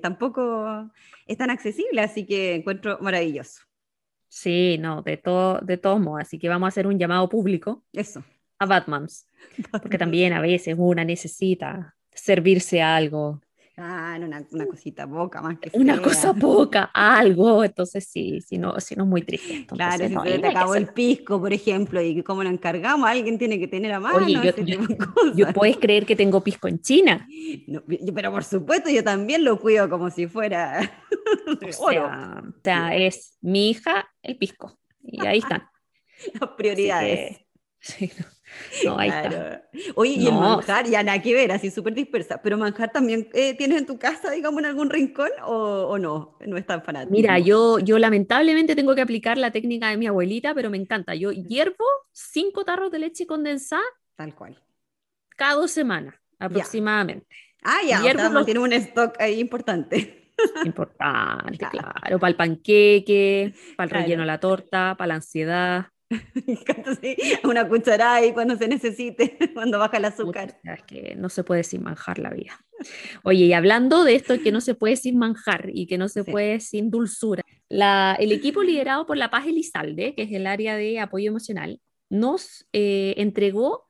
tampoco 0.00 0.90
es 1.26 1.36
tan 1.36 1.50
accesible, 1.50 2.00
así 2.00 2.26
que 2.26 2.56
encuentro 2.56 2.98
maravilloso. 3.00 3.62
Sí, 4.28 4.78
no, 4.78 5.02
de, 5.02 5.18
todo, 5.18 5.60
de 5.60 5.76
todos 5.76 6.00
modos. 6.00 6.22
Así 6.22 6.38
que 6.38 6.48
vamos 6.48 6.66
a 6.66 6.68
hacer 6.68 6.86
un 6.86 6.98
llamado 6.98 7.28
público. 7.28 7.84
Eso. 7.92 8.24
A 8.58 8.66
Batmans. 8.66 9.28
Porque 9.70 9.98
también 9.98 10.32
a 10.32 10.40
veces 10.40 10.74
una 10.78 11.04
necesita 11.04 11.94
servirse 12.14 12.82
algo. 12.82 13.40
Ah, 13.78 14.18
una, 14.20 14.46
una 14.50 14.66
cosita 14.66 15.08
poca 15.08 15.40
más 15.40 15.58
que 15.58 15.70
Una 15.72 16.00
cosa 16.00 16.34
poca, 16.34 16.90
algo. 16.92 17.64
Entonces 17.64 18.06
sí, 18.06 18.40
si 18.42 18.58
no, 18.58 18.78
si 18.80 18.94
no 18.94 19.04
es 19.04 19.08
muy 19.08 19.22
triste. 19.22 19.66
claro, 19.66 20.06
si 20.06 20.40
te 20.40 20.46
acabó 20.46 20.74
el 20.74 20.88
pisco, 20.88 21.40
por 21.40 21.52
ejemplo, 21.54 22.02
y 22.02 22.22
como 22.22 22.42
lo 22.42 22.50
encargamos, 22.50 23.08
alguien 23.08 23.38
tiene 23.38 23.58
que 23.58 23.68
tener 23.68 23.92
a 23.92 24.00
mano. 24.00 24.18
Oye, 24.18 24.38
yo, 25.34 25.46
puedes 25.54 25.78
creer 25.78 26.04
que 26.04 26.14
tengo 26.14 26.42
pisco 26.42 26.68
en 26.68 26.80
China. 26.80 27.26
pero 28.14 28.30
por 28.30 28.44
supuesto, 28.44 28.90
yo 28.90 29.02
también 29.02 29.42
lo 29.42 29.58
cuido 29.58 29.88
como 29.88 30.10
si 30.10 30.26
fuera. 30.26 31.02
o, 31.80 32.52
sea, 32.62 32.94
es 32.94 33.38
mi 33.40 33.70
hija 33.70 34.06
el 34.22 34.36
pisco. 34.36 34.78
Y 35.02 35.26
ahí 35.26 35.38
están. 35.38 35.62
Las 36.40 36.50
prioridades. 36.50 37.40
sí, 37.80 38.12
no, 38.18 38.26
ahí 38.98 39.08
está. 39.08 39.68
Oye, 39.94 40.12
y 40.12 40.26
el 40.26 40.34
manjar, 40.34 40.86
ya 40.86 41.02
nada 41.02 41.20
que 41.20 41.34
ver, 41.34 41.52
así 41.52 41.70
súper 41.70 41.94
dispersa, 41.94 42.40
pero 42.42 42.58
manjar 42.58 42.92
también 42.92 43.28
eh, 43.32 43.56
tienes 43.56 43.78
en 43.78 43.86
tu 43.86 43.98
casa, 43.98 44.30
digamos, 44.30 44.60
en 44.60 44.66
algún 44.66 44.90
rincón 44.90 45.30
o, 45.44 45.98
no, 45.98 46.36
no 46.46 46.56
es 46.56 46.66
tan 46.66 46.82
fanático. 46.82 47.12
Mira, 47.12 47.38
yo, 47.38 47.78
yo 47.78 47.98
lamentablemente 47.98 48.76
tengo 48.76 48.94
que 48.94 49.02
aplicar 49.02 49.38
la 49.38 49.50
técnica 49.50 49.88
de 49.90 49.96
mi 49.96 50.06
abuelita, 50.06 50.54
pero 50.54 50.70
me 50.70 50.76
encanta. 50.76 51.14
Yo 51.14 51.32
hiervo 51.32 51.84
cinco 52.12 52.64
tarros 52.64 52.90
de 52.90 52.98
leche 52.98 53.26
condensada. 53.26 53.82
Tal 54.16 54.34
cual. 54.34 54.60
Cada 55.36 55.54
dos 55.54 55.70
semanas, 55.70 56.14
aproximadamente. 56.38 57.26
Ah, 57.62 57.80
ya, 57.86 58.00
hiervo 58.02 58.44
tiene 58.44 58.60
un 58.60 58.72
stock 58.72 59.16
ahí 59.20 59.40
importante. 59.40 60.18
Importante, 60.64 61.58
claro. 61.70 62.18
Para 62.18 62.30
el 62.30 62.36
panqueque, 62.36 63.54
para 63.76 63.84
el 63.84 63.90
relleno 63.90 64.22
de 64.22 64.26
la 64.26 64.40
torta, 64.40 64.94
para 64.96 65.08
la 65.08 65.14
ansiedad. 65.16 65.86
una 67.44 67.68
cucharada 67.68 68.16
ahí 68.16 68.32
cuando 68.32 68.56
se 68.56 68.68
necesite, 68.68 69.38
cuando 69.54 69.78
baja 69.78 69.96
el 69.96 70.04
azúcar. 70.04 70.58
Es 70.64 70.82
que 70.84 71.14
no 71.16 71.28
se 71.28 71.44
puede 71.44 71.64
sin 71.64 71.82
manjar 71.82 72.18
la 72.18 72.30
vida. 72.30 72.64
Oye, 73.22 73.46
y 73.46 73.52
hablando 73.52 74.04
de 74.04 74.16
esto, 74.16 74.40
que 74.40 74.52
no 74.52 74.60
se 74.60 74.74
puede 74.74 74.96
sin 74.96 75.18
manjar 75.18 75.70
y 75.72 75.86
que 75.86 75.98
no 75.98 76.08
se 76.08 76.24
puede 76.24 76.60
sin 76.60 76.90
dulzura, 76.90 77.42
la, 77.68 78.16
el 78.18 78.32
equipo 78.32 78.62
liderado 78.62 79.06
por 79.06 79.16
La 79.16 79.30
Paz 79.30 79.46
Elizalde, 79.46 80.14
que 80.14 80.22
es 80.22 80.32
el 80.32 80.46
área 80.46 80.76
de 80.76 80.98
apoyo 80.98 81.30
emocional, 81.30 81.80
nos 82.10 82.66
eh, 82.72 83.14
entregó 83.16 83.88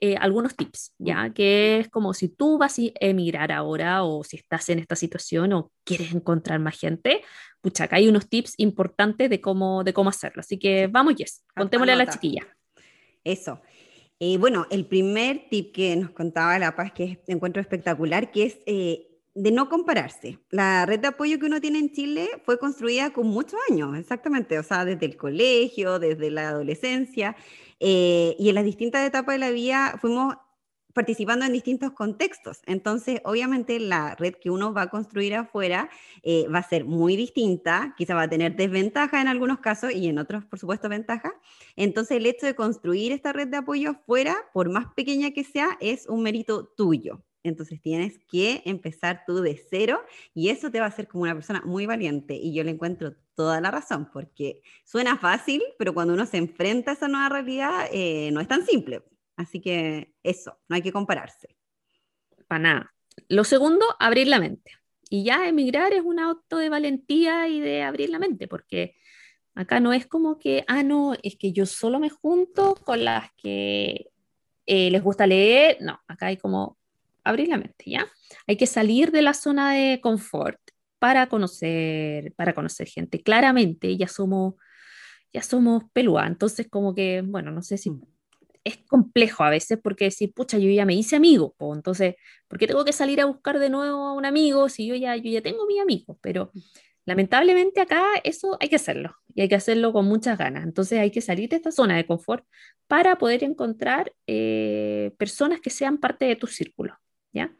eh, 0.00 0.16
algunos 0.16 0.56
tips, 0.56 0.94
¿ya? 0.98 1.30
Que 1.32 1.78
es 1.80 1.88
como 1.88 2.14
si 2.14 2.28
tú 2.28 2.58
vas 2.58 2.78
a 2.78 2.82
emigrar 3.00 3.52
ahora 3.52 4.04
o 4.04 4.24
si 4.24 4.36
estás 4.36 4.68
en 4.68 4.78
esta 4.78 4.96
situación 4.96 5.52
o 5.52 5.72
quieres 5.84 6.12
encontrar 6.12 6.60
más 6.60 6.78
gente, 6.78 7.22
pucha, 7.60 7.84
acá 7.84 7.96
hay 7.96 8.08
unos 8.08 8.28
tips 8.28 8.54
importantes 8.58 9.30
de 9.30 9.40
cómo, 9.40 9.84
de 9.84 9.92
cómo 9.92 10.10
hacerlo. 10.10 10.40
Así 10.40 10.58
que 10.58 10.86
vamos, 10.86 11.14
Jess, 11.16 11.44
contémosle 11.56 11.92
a 11.92 11.96
la 11.96 12.06
chiquilla. 12.06 12.46
Eso. 13.24 13.60
Eh, 14.20 14.36
bueno, 14.38 14.66
el 14.70 14.86
primer 14.86 15.48
tip 15.48 15.72
que 15.72 15.94
nos 15.94 16.10
contaba 16.10 16.58
La 16.58 16.74
Paz, 16.74 16.92
que 16.92 17.20
encuentro 17.28 17.60
espectacular, 17.60 18.32
que 18.32 18.44
es 18.44 18.58
eh, 18.66 19.07
de 19.38 19.52
no 19.52 19.68
compararse. 19.68 20.40
La 20.50 20.84
red 20.84 20.98
de 20.98 21.08
apoyo 21.08 21.38
que 21.38 21.46
uno 21.46 21.60
tiene 21.60 21.78
en 21.78 21.92
Chile 21.92 22.28
fue 22.44 22.58
construida 22.58 23.12
con 23.12 23.28
muchos 23.28 23.58
años, 23.70 23.96
exactamente, 23.96 24.58
o 24.58 24.64
sea, 24.64 24.84
desde 24.84 25.06
el 25.06 25.16
colegio, 25.16 26.00
desde 26.00 26.30
la 26.30 26.48
adolescencia, 26.48 27.36
eh, 27.78 28.34
y 28.36 28.48
en 28.48 28.56
las 28.56 28.64
distintas 28.64 29.06
etapas 29.06 29.36
de 29.36 29.38
la 29.38 29.50
vida 29.50 29.96
fuimos 30.00 30.34
participando 30.92 31.44
en 31.46 31.52
distintos 31.52 31.92
contextos. 31.92 32.62
Entonces, 32.66 33.20
obviamente, 33.24 33.78
la 33.78 34.16
red 34.16 34.34
que 34.34 34.50
uno 34.50 34.74
va 34.74 34.82
a 34.82 34.90
construir 34.90 35.36
afuera 35.36 35.88
eh, 36.24 36.48
va 36.48 36.58
a 36.58 36.68
ser 36.68 36.84
muy 36.84 37.14
distinta, 37.14 37.94
quizá 37.96 38.16
va 38.16 38.22
a 38.22 38.28
tener 38.28 38.56
desventaja 38.56 39.20
en 39.20 39.28
algunos 39.28 39.60
casos 39.60 39.92
y 39.92 40.08
en 40.08 40.18
otros, 40.18 40.44
por 40.46 40.58
supuesto, 40.58 40.88
ventaja. 40.88 41.32
Entonces, 41.76 42.16
el 42.16 42.26
hecho 42.26 42.46
de 42.46 42.56
construir 42.56 43.12
esta 43.12 43.32
red 43.32 43.46
de 43.46 43.58
apoyo 43.58 43.90
afuera, 43.90 44.36
por 44.52 44.68
más 44.68 44.86
pequeña 44.96 45.30
que 45.30 45.44
sea, 45.44 45.78
es 45.80 46.08
un 46.08 46.24
mérito 46.24 46.66
tuyo. 46.76 47.22
Entonces 47.48 47.80
tienes 47.80 48.18
que 48.30 48.62
empezar 48.64 49.24
tú 49.26 49.40
de 49.40 49.60
cero 49.70 50.00
y 50.34 50.50
eso 50.50 50.70
te 50.70 50.80
va 50.80 50.86
a 50.86 50.88
hacer 50.88 51.08
como 51.08 51.24
una 51.24 51.34
persona 51.34 51.62
muy 51.64 51.86
valiente. 51.86 52.34
Y 52.34 52.54
yo 52.54 52.64
le 52.64 52.70
encuentro 52.70 53.14
toda 53.34 53.60
la 53.60 53.70
razón, 53.70 54.10
porque 54.12 54.62
suena 54.84 55.16
fácil, 55.16 55.62
pero 55.78 55.94
cuando 55.94 56.14
uno 56.14 56.26
se 56.26 56.38
enfrenta 56.38 56.90
a 56.90 56.94
esa 56.94 57.08
nueva 57.08 57.28
realidad, 57.28 57.86
eh, 57.92 58.30
no 58.32 58.40
es 58.40 58.48
tan 58.48 58.66
simple. 58.66 59.02
Así 59.36 59.60
que 59.60 60.12
eso, 60.22 60.58
no 60.68 60.76
hay 60.76 60.82
que 60.82 60.92
compararse. 60.92 61.56
Para 62.48 62.58
nada. 62.58 62.94
Lo 63.28 63.44
segundo, 63.44 63.84
abrir 63.98 64.26
la 64.26 64.40
mente. 64.40 64.72
Y 65.10 65.24
ya 65.24 65.48
emigrar 65.48 65.92
es 65.92 66.02
un 66.02 66.18
acto 66.18 66.58
de 66.58 66.68
valentía 66.68 67.48
y 67.48 67.60
de 67.60 67.82
abrir 67.82 68.10
la 68.10 68.18
mente, 68.18 68.48
porque 68.48 68.96
acá 69.54 69.80
no 69.80 69.92
es 69.92 70.06
como 70.06 70.38
que, 70.38 70.64
ah, 70.68 70.82
no, 70.82 71.14
es 71.22 71.36
que 71.36 71.52
yo 71.52 71.66
solo 71.66 71.98
me 71.98 72.10
junto 72.10 72.74
con 72.74 73.04
las 73.04 73.32
que 73.36 74.10
eh, 74.66 74.90
les 74.90 75.02
gusta 75.02 75.26
leer. 75.26 75.78
No, 75.80 76.00
acá 76.06 76.26
hay 76.26 76.36
como 76.36 76.77
abrir 77.28 77.48
la 77.48 77.58
mente, 77.58 77.84
¿ya? 77.86 78.06
Hay 78.46 78.56
que 78.56 78.66
salir 78.66 79.10
de 79.10 79.22
la 79.22 79.34
zona 79.34 79.74
de 79.74 80.00
confort 80.00 80.58
para 80.98 81.28
conocer, 81.28 82.32
para 82.34 82.54
conocer 82.54 82.88
gente. 82.88 83.22
Claramente 83.22 83.96
ya 83.96 84.08
somos, 84.08 84.54
ya 85.32 85.42
somos 85.42 85.84
pelúa, 85.92 86.26
entonces 86.26 86.68
como 86.68 86.94
que, 86.94 87.22
bueno, 87.24 87.50
no 87.50 87.62
sé 87.62 87.78
si 87.78 87.90
mm. 87.90 88.02
es 88.64 88.78
complejo 88.88 89.44
a 89.44 89.50
veces 89.50 89.78
porque 89.82 90.06
decir, 90.06 90.32
pucha, 90.32 90.58
yo 90.58 90.70
ya 90.70 90.84
me 90.84 90.94
hice 90.94 91.16
amigo, 91.16 91.54
entonces, 91.74 92.16
¿por 92.48 92.58
qué 92.58 92.66
tengo 92.66 92.84
que 92.84 92.92
salir 92.92 93.20
a 93.20 93.26
buscar 93.26 93.58
de 93.58 93.70
nuevo 93.70 94.08
a 94.08 94.12
un 94.14 94.24
amigo 94.24 94.68
si 94.68 94.86
yo 94.86 94.94
ya, 94.94 95.16
yo 95.16 95.30
ya 95.30 95.42
tengo 95.42 95.66
mi 95.66 95.78
amigo? 95.78 96.18
Pero 96.20 96.50
mm. 96.54 96.60
lamentablemente 97.06 97.80
acá 97.80 98.04
eso 98.24 98.56
hay 98.60 98.68
que 98.68 98.76
hacerlo 98.76 99.14
y 99.34 99.42
hay 99.42 99.48
que 99.48 99.54
hacerlo 99.54 99.92
con 99.92 100.06
muchas 100.06 100.38
ganas. 100.38 100.64
Entonces 100.64 100.98
hay 100.98 101.10
que 101.10 101.20
salir 101.20 101.48
de 101.50 101.56
esta 101.56 101.70
zona 101.72 101.96
de 101.96 102.06
confort 102.06 102.44
para 102.88 103.18
poder 103.18 103.44
encontrar 103.44 104.12
eh, 104.26 105.12
personas 105.18 105.60
que 105.60 105.70
sean 105.70 105.98
parte 105.98 106.24
de 106.24 106.36
tu 106.36 106.46
círculo. 106.46 106.98
¿Ya? 107.32 107.54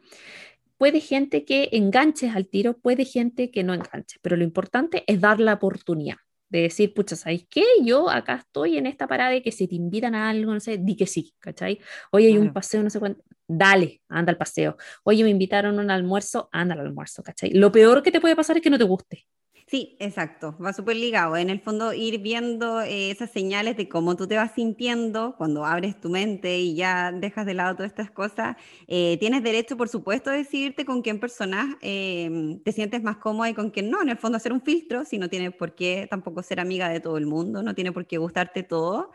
Puede 0.76 1.00
gente 1.00 1.44
que 1.44 1.68
enganches 1.72 2.34
al 2.34 2.48
tiro, 2.48 2.78
puede 2.78 3.04
gente 3.04 3.50
que 3.50 3.64
no 3.64 3.74
enganche, 3.74 4.18
pero 4.22 4.36
lo 4.36 4.44
importante 4.44 5.04
es 5.06 5.20
dar 5.20 5.40
la 5.40 5.54
oportunidad 5.54 6.16
de 6.50 6.62
decir, 6.62 6.94
pucha, 6.94 7.16
¿sabéis 7.16 7.46
qué? 7.50 7.64
Yo 7.84 8.08
acá 8.08 8.36
estoy 8.36 8.78
en 8.78 8.86
esta 8.86 9.06
parada 9.06 9.30
de 9.30 9.42
que 9.42 9.52
si 9.52 9.68
te 9.68 9.74
invitan 9.74 10.14
a 10.14 10.30
algo, 10.30 10.54
no 10.54 10.60
sé, 10.60 10.78
di 10.78 10.96
que 10.96 11.06
sí, 11.06 11.34
¿cachai? 11.38 11.78
Oye, 12.10 12.28
hay 12.28 12.38
un 12.38 12.52
paseo, 12.52 12.82
no 12.82 12.90
sé 12.90 12.98
cuánto, 12.98 13.22
dale, 13.46 14.02
anda 14.08 14.32
al 14.32 14.38
paseo. 14.38 14.76
Oye, 15.04 15.24
me 15.24 15.30
invitaron 15.30 15.78
a 15.78 15.82
un 15.82 15.90
almuerzo, 15.90 16.48
anda 16.52 16.74
al 16.74 16.80
almuerzo, 16.80 17.22
¿cachai? 17.22 17.50
Lo 17.50 17.70
peor 17.70 18.02
que 18.02 18.10
te 18.10 18.20
puede 18.20 18.36
pasar 18.36 18.56
es 18.56 18.62
que 18.62 18.70
no 18.70 18.78
te 18.78 18.84
guste. 18.84 19.26
Sí, 19.70 19.96
exacto, 20.00 20.56
va 20.64 20.72
súper 20.72 20.96
ligado. 20.96 21.36
En 21.36 21.50
el 21.50 21.60
fondo, 21.60 21.92
ir 21.92 22.20
viendo 22.22 22.80
eh, 22.80 23.10
esas 23.10 23.30
señales 23.30 23.76
de 23.76 23.86
cómo 23.86 24.16
tú 24.16 24.26
te 24.26 24.34
vas 24.36 24.52
sintiendo 24.54 25.34
cuando 25.36 25.66
abres 25.66 26.00
tu 26.00 26.08
mente 26.08 26.58
y 26.58 26.74
ya 26.74 27.12
dejas 27.12 27.44
de 27.44 27.52
lado 27.52 27.76
todas 27.76 27.90
estas 27.90 28.10
cosas. 28.10 28.56
Eh, 28.86 29.18
tienes 29.20 29.42
derecho, 29.42 29.76
por 29.76 29.90
supuesto, 29.90 30.30
a 30.30 30.32
decidirte 30.32 30.86
con 30.86 31.02
quién 31.02 31.20
personas 31.20 31.76
em, 31.82 32.62
te 32.62 32.72
sientes 32.72 33.02
más 33.02 33.18
cómoda 33.18 33.50
y 33.50 33.54
con 33.54 33.68
quién 33.70 33.90
no. 33.90 34.00
En 34.00 34.08
el 34.08 34.16
fondo, 34.16 34.38
hacer 34.38 34.54
un 34.54 34.62
filtro, 34.62 35.04
si 35.04 35.18
no 35.18 35.28
tienes 35.28 35.52
por 35.54 35.74
qué 35.74 36.06
tampoco 36.08 36.42
ser 36.42 36.60
amiga 36.60 36.88
de 36.88 37.00
todo 37.00 37.18
el 37.18 37.26
mundo, 37.26 37.62
no 37.62 37.74
tiene 37.74 37.92
por 37.92 38.06
qué 38.06 38.16
gustarte 38.16 38.62
todo. 38.62 39.10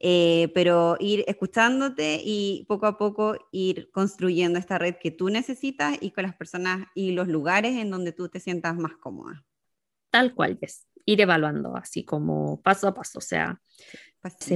Eh, 0.00 0.50
pero 0.54 0.96
ir 1.00 1.22
escuchándote 1.26 2.22
y 2.24 2.64
poco 2.66 2.86
a 2.86 2.96
poco 2.96 3.36
ir 3.52 3.90
construyendo 3.90 4.58
esta 4.58 4.78
red 4.78 4.94
que 5.02 5.10
tú 5.10 5.28
necesitas 5.28 5.98
y 6.00 6.12
con 6.12 6.22
las 6.22 6.34
personas 6.34 6.86
y 6.94 7.10
los 7.12 7.28
lugares 7.28 7.76
en 7.76 7.90
donde 7.90 8.12
tú 8.12 8.28
te 8.30 8.40
sientas 8.40 8.76
más 8.76 8.96
cómoda 8.96 9.44
tal 10.10 10.34
cual 10.34 10.58
es, 10.60 10.86
ir 11.06 11.20
evaluando 11.20 11.76
así 11.76 12.04
como 12.04 12.60
paso 12.62 12.88
a 12.88 12.94
paso, 12.94 13.18
o 13.18 13.22
sea, 13.22 13.60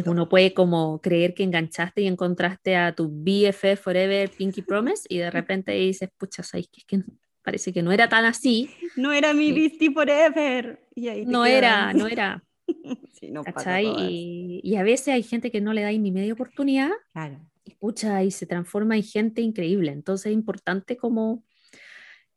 uno 0.06 0.28
puede 0.28 0.52
como 0.52 1.00
creer 1.00 1.34
que 1.34 1.44
enganchaste 1.44 2.02
y 2.02 2.06
encontraste 2.06 2.76
a 2.76 2.94
tu 2.94 3.08
BFF 3.10 3.80
Forever 3.80 4.28
Pinky 4.30 4.62
Promise 4.62 5.04
y 5.08 5.18
de 5.18 5.30
repente 5.30 5.72
dices, 5.72 6.10
pucha, 6.18 6.42
¿sabes 6.42 6.68
qué? 6.70 6.80
Es 6.80 6.84
que 6.86 7.02
parece 7.42 7.72
que 7.72 7.82
no 7.82 7.90
era 7.92 8.08
tan 8.08 8.24
así. 8.24 8.70
No 8.96 9.12
era 9.12 9.32
mi. 9.34 9.52
Beastie 9.52 9.90
Forever. 9.92 10.80
Y 10.94 11.08
ahí 11.08 11.24
No 11.24 11.44
quedas. 11.44 11.58
era, 11.58 11.92
no 11.94 12.06
era, 12.06 12.44
todas. 13.54 13.82
Y, 13.82 14.60
y 14.62 14.76
a 14.76 14.82
veces 14.82 15.08
hay 15.08 15.22
gente 15.22 15.50
que 15.50 15.60
no 15.60 15.72
le 15.72 15.82
da 15.82 15.90
ni 15.92 16.10
media 16.12 16.32
oportunidad 16.34 16.90
Claro. 17.12 17.40
y 17.64 17.74
pucha, 17.76 18.22
y 18.24 18.30
se 18.30 18.46
transforma 18.46 18.96
en 18.96 19.02
gente 19.04 19.40
increíble. 19.42 19.90
Entonces 19.92 20.26
es 20.26 20.32
importante 20.34 20.96
como 20.96 21.44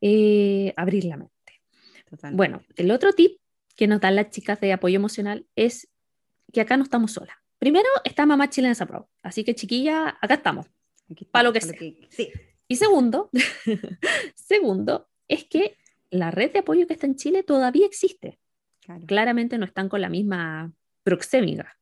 eh, 0.02 0.74
abrir 0.78 1.06
la 1.06 1.18
mente. 1.18 1.35
Totalmente. 2.06 2.38
Bueno, 2.38 2.62
el 2.76 2.92
otro 2.92 3.14
tip 3.14 3.40
que 3.76 3.88
nos 3.88 4.02
dan 4.02 4.16
las 4.16 4.30
chicas 4.30 4.60
de 4.62 4.74
apoyo 4.74 4.96
emocional 4.96 5.46
es 5.56 5.90
que 6.52 6.62
acá 6.62 6.78
no 6.78 6.84
estamos 6.84 7.12
solas. 7.12 7.36
Primero 7.60 7.88
está 8.04 8.26
Mamá 8.26 8.50
Chilenesa 8.50 8.86
Pro, 8.86 9.10
así 9.24 9.44
que 9.44 9.56
chiquilla, 9.56 10.18
acá 10.22 10.36
estamos. 10.36 10.68
Aquí 11.12 11.26
pa' 11.26 11.44
lo 11.44 11.54
que 11.54 11.60
pa' 11.60 11.68
Sí, 12.10 12.32
Y 12.68 12.76
segundo, 12.78 13.30
segundo 14.36 15.08
es 15.28 15.46
que 15.46 15.78
la 16.10 16.32
red 16.32 16.52
de 16.52 16.60
apoyo 16.60 16.88
que 16.88 16.94
está 16.94 17.08
en 17.08 17.16
Chile 17.16 17.44
todavía 17.44 17.86
existe. 17.86 18.40
claro. 18.82 19.06
Claramente 19.06 19.58
no 19.58 19.66
están 19.66 19.90
con 19.90 20.02
la 20.02 20.10
misma 20.10 20.74
proxémica, 21.04 21.78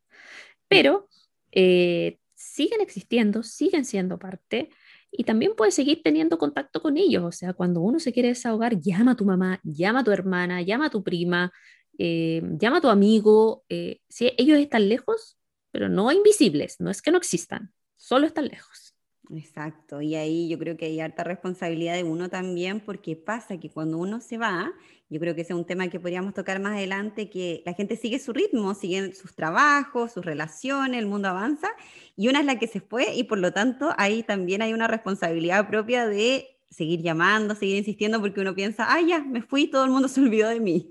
pero 0.68 1.08
eh, 1.52 2.20
siguen 2.34 2.82
existiendo, 2.82 3.44
siguen 3.44 3.86
siendo 3.86 4.18
parte 4.18 4.70
y 5.16 5.24
también 5.24 5.54
puedes 5.56 5.76
seguir 5.76 6.02
teniendo 6.04 6.38
contacto 6.38 6.82
con 6.82 6.98
ellos. 6.98 7.24
O 7.24 7.32
sea, 7.32 7.54
cuando 7.54 7.82
uno 7.82 8.00
se 8.00 8.12
quiere 8.14 8.30
desahogar, 8.30 8.80
llama 8.80 9.12
a 9.12 9.16
tu 9.16 9.26
mamá, 9.26 9.60
llama 9.64 10.00
a 10.02 10.04
tu 10.04 10.12
hermana, 10.12 10.62
llama 10.62 10.88
a 10.88 10.90
tu 10.90 11.04
prima, 11.04 11.52
eh, 11.98 12.42
llama 12.60 12.78
a 12.78 12.82
tu 12.82 12.90
amigo. 12.90 13.64
eh, 13.70 14.00
si 14.10 14.32
ellos 14.38 14.60
están 14.60 14.90
lejos, 14.90 15.38
pero 15.72 15.90
no 15.90 16.12
invisibles, 16.12 16.80
no 16.80 16.90
es 16.92 17.02
que 17.02 17.12
no 17.12 17.18
existan, 17.18 17.74
solo 17.96 18.28
están 18.28 18.48
lejos. 18.48 18.83
Exacto, 19.30 20.02
y 20.02 20.16
ahí 20.16 20.50
yo 20.50 20.60
creo 20.60 20.76
que 20.76 20.86
hay 20.86 21.00
harta 21.00 21.24
responsabilidad 21.24 21.94
de 21.96 22.04
uno 22.04 22.30
también, 22.30 22.82
porque 22.82 23.16
pasa 23.16 23.58
que 23.58 23.70
cuando 23.72 23.98
uno 23.98 24.20
se 24.20 24.38
va, 24.38 24.74
yo 25.10 25.18
creo 25.20 25.34
que 25.34 25.42
ese 25.42 25.54
es 25.54 25.60
un 25.60 25.66
tema 25.66 25.88
que 25.88 25.98
podríamos 26.00 26.34
tocar 26.34 26.60
más 26.60 26.74
adelante, 26.74 27.30
que 27.30 27.64
la 27.66 27.74
gente 27.74 27.96
sigue 27.96 28.20
su 28.20 28.34
ritmo, 28.34 28.74
sigue 28.76 29.14
sus 29.14 29.34
trabajos, 29.34 30.12
sus 30.12 30.26
relaciones, 30.26 31.00
el 31.00 31.08
mundo 31.08 31.30
avanza, 31.30 31.70
y 32.18 32.28
una 32.28 32.42
es 32.42 32.46
la 32.46 32.60
que 32.60 32.68
se 32.68 32.82
fue, 32.82 33.16
y 33.16 33.24
por 33.24 33.40
lo 33.40 33.54
tanto 33.54 33.94
ahí 33.98 34.24
también 34.24 34.62
hay 34.62 34.74
una 34.74 34.88
responsabilidad 34.88 35.70
propia 35.70 36.06
de 36.06 36.50
seguir 36.70 37.02
llamando, 37.02 37.56
seguir 37.56 37.78
insistiendo, 37.78 38.20
porque 38.20 38.42
uno 38.42 38.54
piensa, 38.56 38.88
ah, 38.94 39.00
ya, 39.02 39.24
me 39.24 39.42
fui, 39.42 39.68
todo 39.68 39.86
el 39.86 39.92
mundo 39.92 40.08
se 40.10 40.20
olvidó 40.22 40.50
de 40.50 40.60
mí. 40.60 40.90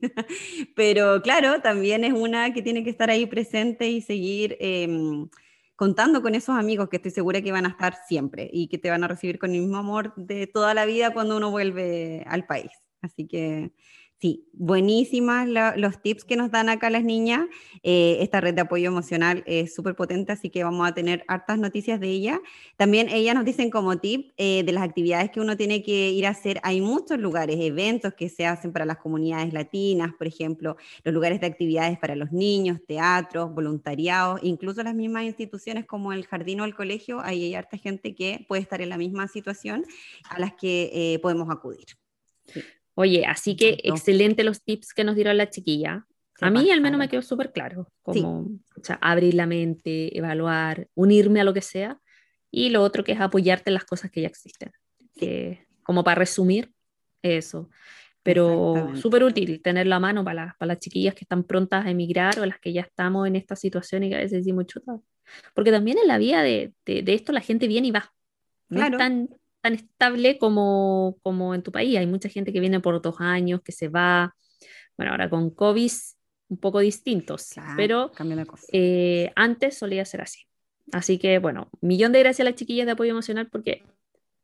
Pero 0.75 1.21
claro, 1.23 1.61
también 1.61 2.05
es 2.05 2.13
una 2.15 2.53
que 2.55 2.63
tiene 2.63 2.83
que 2.83 2.91
estar 2.91 3.11
ahí 3.11 3.27
presente 3.27 3.89
y 3.91 4.01
seguir... 4.01 4.57
em, 4.61 5.29
contando 5.77 6.23
con 6.23 6.35
esos 6.35 6.57
amigos 6.57 6.89
que 6.89 6.97
estoy 6.97 7.11
segura 7.11 7.43
que 7.43 7.53
van 7.53 7.67
a 7.67 7.71
estar 7.71 7.95
siempre 8.07 8.49
y 8.53 8.69
que 8.69 8.79
te 8.79 8.91
van 8.91 9.05
a 9.05 9.09
recibir 9.09 9.39
con 9.39 9.53
el 9.55 9.61
mismo 9.61 9.79
amor 9.79 10.15
de 10.17 10.47
toda 10.47 10.75
la 10.75 10.85
vida 10.85 11.13
cuando 11.13 11.37
uno 11.37 11.51
vuelve 11.51 12.25
al 12.27 12.47
país. 12.47 12.71
Así 13.01 13.27
que 13.27 13.73
sí, 14.23 14.49
buenísimas 14.53 15.49
los 15.77 16.01
tips 16.01 16.25
que 16.25 16.37
nos 16.37 16.53
dan 16.53 16.69
acá 16.69 16.91
las 16.91 17.03
niñas. 17.03 17.45
Eh, 17.83 18.19
esta 18.21 18.41
red 18.41 18.55
de 18.55 18.61
apoyo 18.61 18.87
emocional 18.87 19.43
es 19.49 19.75
súper 19.75 19.97
potente, 19.97 20.31
así 20.31 20.49
que 20.49 20.63
vamos 20.63 20.89
a 20.89 20.95
tener 20.95 21.25
hartas 21.27 21.59
noticias 21.59 21.99
de 21.99 22.07
ella. 22.07 22.41
También 22.77 23.09
ellas 23.09 23.35
nos 23.35 23.45
dicen 23.45 23.69
como 23.69 23.99
tip 23.99 24.31
eh, 24.37 24.63
de 24.63 24.71
las 24.71 24.85
actividades 24.85 25.33
que 25.33 25.41
uno 25.41 25.57
tiene 25.57 25.83
que 25.83 26.11
ir 26.11 26.25
a 26.27 26.31
hacer. 26.31 26.61
Hay 26.63 26.81
muchos 26.81 27.19
lugares, 27.19 27.57
eventos 27.59 28.15
que 28.15 28.29
se 28.29 28.47
hacen 28.47 28.73
para 28.73 28.85
las 28.85 28.99
comunidades 28.99 29.53
latinas, 29.53 30.13
por 30.17 30.29
ejemplo, 30.29 30.77
los 31.03 31.13
lugares 31.13 31.41
de 31.41 31.49
actividades 31.49 31.99
para 31.99 32.15
los 32.15 32.31
niños, 32.31 32.79
teatros, 32.87 33.53
voluntariados, 33.53 34.39
incluso 34.45 34.85
las 34.85 34.95
mismas 34.95 35.25
instituciones 35.25 35.85
como 35.85 36.13
el 36.13 36.27
jardín 36.29 36.61
o 36.61 36.65
el 36.65 36.77
colegio, 36.77 37.21
ahí 37.23 37.43
hay 37.47 37.55
harta 37.57 37.77
gente 37.77 38.15
que 38.15 38.45
puede 38.47 38.63
estar 38.63 38.81
en 38.81 38.91
la 38.91 38.99
misma 38.99 39.27
situación 39.27 39.85
a 40.31 40.39
las 40.39 40.55
que 40.55 40.91
eh, 40.93 41.19
podemos 41.19 41.51
acudir. 41.51 41.87
Oye, 42.95 43.25
así 43.27 43.57
que 43.57 43.79
excelente 43.85 44.45
los 44.45 44.63
tips 44.63 44.93
que 44.95 45.05
nos 45.05 45.15
dieron 45.17 45.37
la 45.37 45.49
chiquilla. 45.51 46.07
A 46.41 46.51
mí 46.51 46.71
al 46.71 46.81
menos 46.81 46.99
me 46.99 47.09
quedó 47.09 47.23
súper 47.23 47.53
claro, 47.53 47.87
Sí. 48.13 48.21
como 48.23 48.41
o 48.77 48.83
sea, 48.85 48.99
abrir 49.01 49.35
la 49.35 49.47
mente, 49.47 50.17
evaluar, 50.17 50.89
unirme 50.95 51.41
a 51.41 51.45
lo 51.45 51.55
que 51.55 51.61
sea, 51.63 52.01
y 52.51 52.71
lo 52.71 52.83
otro 52.83 53.05
que 53.05 53.13
es 53.13 53.21
apoyarte 53.21 53.71
en 53.71 53.75
las 53.75 53.85
cosas 53.85 54.11
que 54.11 54.23
ya 54.23 54.27
existen. 54.29 54.73
Que, 55.15 55.67
como 55.85 56.03
para 56.05 56.17
resumir, 56.17 56.73
eso. 57.23 57.71
Pero 58.25 58.91
súper 58.95 59.25
útil 59.25 59.61
tenerlo 59.63 59.95
a 59.95 60.01
mano 60.01 60.25
para, 60.25 60.47
las- 60.47 60.57
para 60.57 60.69
las 60.69 60.79
chiquillas 60.81 61.15
que 61.15 61.25
están 61.25 61.45
prontas 61.45 61.87
a 61.87 61.91
emigrar 61.91 62.39
o 62.41 62.47
las 62.47 62.59
que 62.61 62.73
ya 62.73 62.83
estamos 62.83 63.27
en 63.27 63.37
esta 63.37 63.57
situación 63.57 64.03
y 64.05 64.11
que 64.11 64.15
a 64.17 64.19
veces 64.19 64.39
decimos 64.45 64.67
chuta. 64.67 64.99
Porque 65.55 65.71
también 65.73 65.99
en 65.99 66.09
la 66.09 66.19
vida 66.19 66.43
de, 66.43 66.73
de- 66.87 67.03
de 67.03 67.15
esto 67.15 67.33
la 67.33 67.41
gente 67.41 67.67
viene 67.69 67.89
y 67.89 67.91
va. 67.93 68.13
No 68.69 68.79
Claro. 68.79 68.93
es 68.95 68.99
tan, 68.99 69.29
tan 69.63 69.75
estable 69.75 70.39
como, 70.39 71.17
como 71.23 71.55
en 71.55 71.63
tu 71.63 71.73
país. 71.73 71.97
Hay 71.97 72.07
mucha 72.07 72.29
gente 72.29 72.53
que 72.53 72.61
viene 72.61 72.81
por 72.81 73.01
dos 73.01 73.17
años, 73.21 73.63
que 73.63 73.73
se 73.73 73.89
va. 73.89 74.35
Bueno, 74.97 75.13
ahora 75.13 75.31
con 75.31 75.51
COVID 75.51 75.91
un 76.49 76.59
poco 76.59 76.81
distintos, 76.81 77.49
Claro, 77.55 77.73
pero 77.77 78.13
eh, 78.73 79.33
antes 79.37 79.79
solía 79.79 80.05
ser 80.05 80.21
así. 80.21 80.43
Así 80.93 81.19
que, 81.19 81.39
bueno, 81.39 81.71
millón 81.81 82.13
de 82.13 82.19
gracias 82.19 82.47
a 82.47 82.51
las 82.51 82.59
chiquillas 82.59 82.85
de 82.85 82.93
apoyo 82.93 83.13
emocional 83.13 83.49
porque 83.51 83.83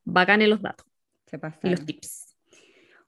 bacanes 0.05 0.49
los 0.49 0.63
datos 0.63 0.87
Se 1.27 1.39
y 1.63 1.71
los 1.71 1.85
tips. 1.85 2.35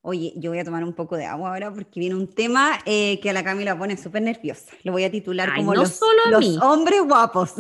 Oye, 0.03 0.33
yo 0.37 0.51
voy 0.51 0.59
a 0.59 0.65
tomar 0.65 0.85
un 0.85 0.95
poco 0.95 1.17
de 1.17 1.27
agua 1.27 1.51
ahora 1.51 1.73
porque 1.73 2.01
viene 2.01 2.15
un 2.15 2.27
tema 2.29 2.79
eh, 2.87 3.21
que 3.21 3.31
a 3.31 3.33
la 3.33 3.45
Camila 3.45 3.79
pone 3.79 3.97
súper 3.97 4.23
nerviosa. 4.23 4.73
Lo 4.83 4.93
voy 4.93 5.05
a 5.05 5.11
titular 5.11 5.49
Ay, 5.51 5.61
como 5.61 5.75
no 5.75 5.83
los, 5.83 5.91
solo 5.91 6.25
a 6.27 6.31
los 6.31 6.41
mí. 6.41 6.59
hombres 6.61 7.03
guapos. 7.03 7.55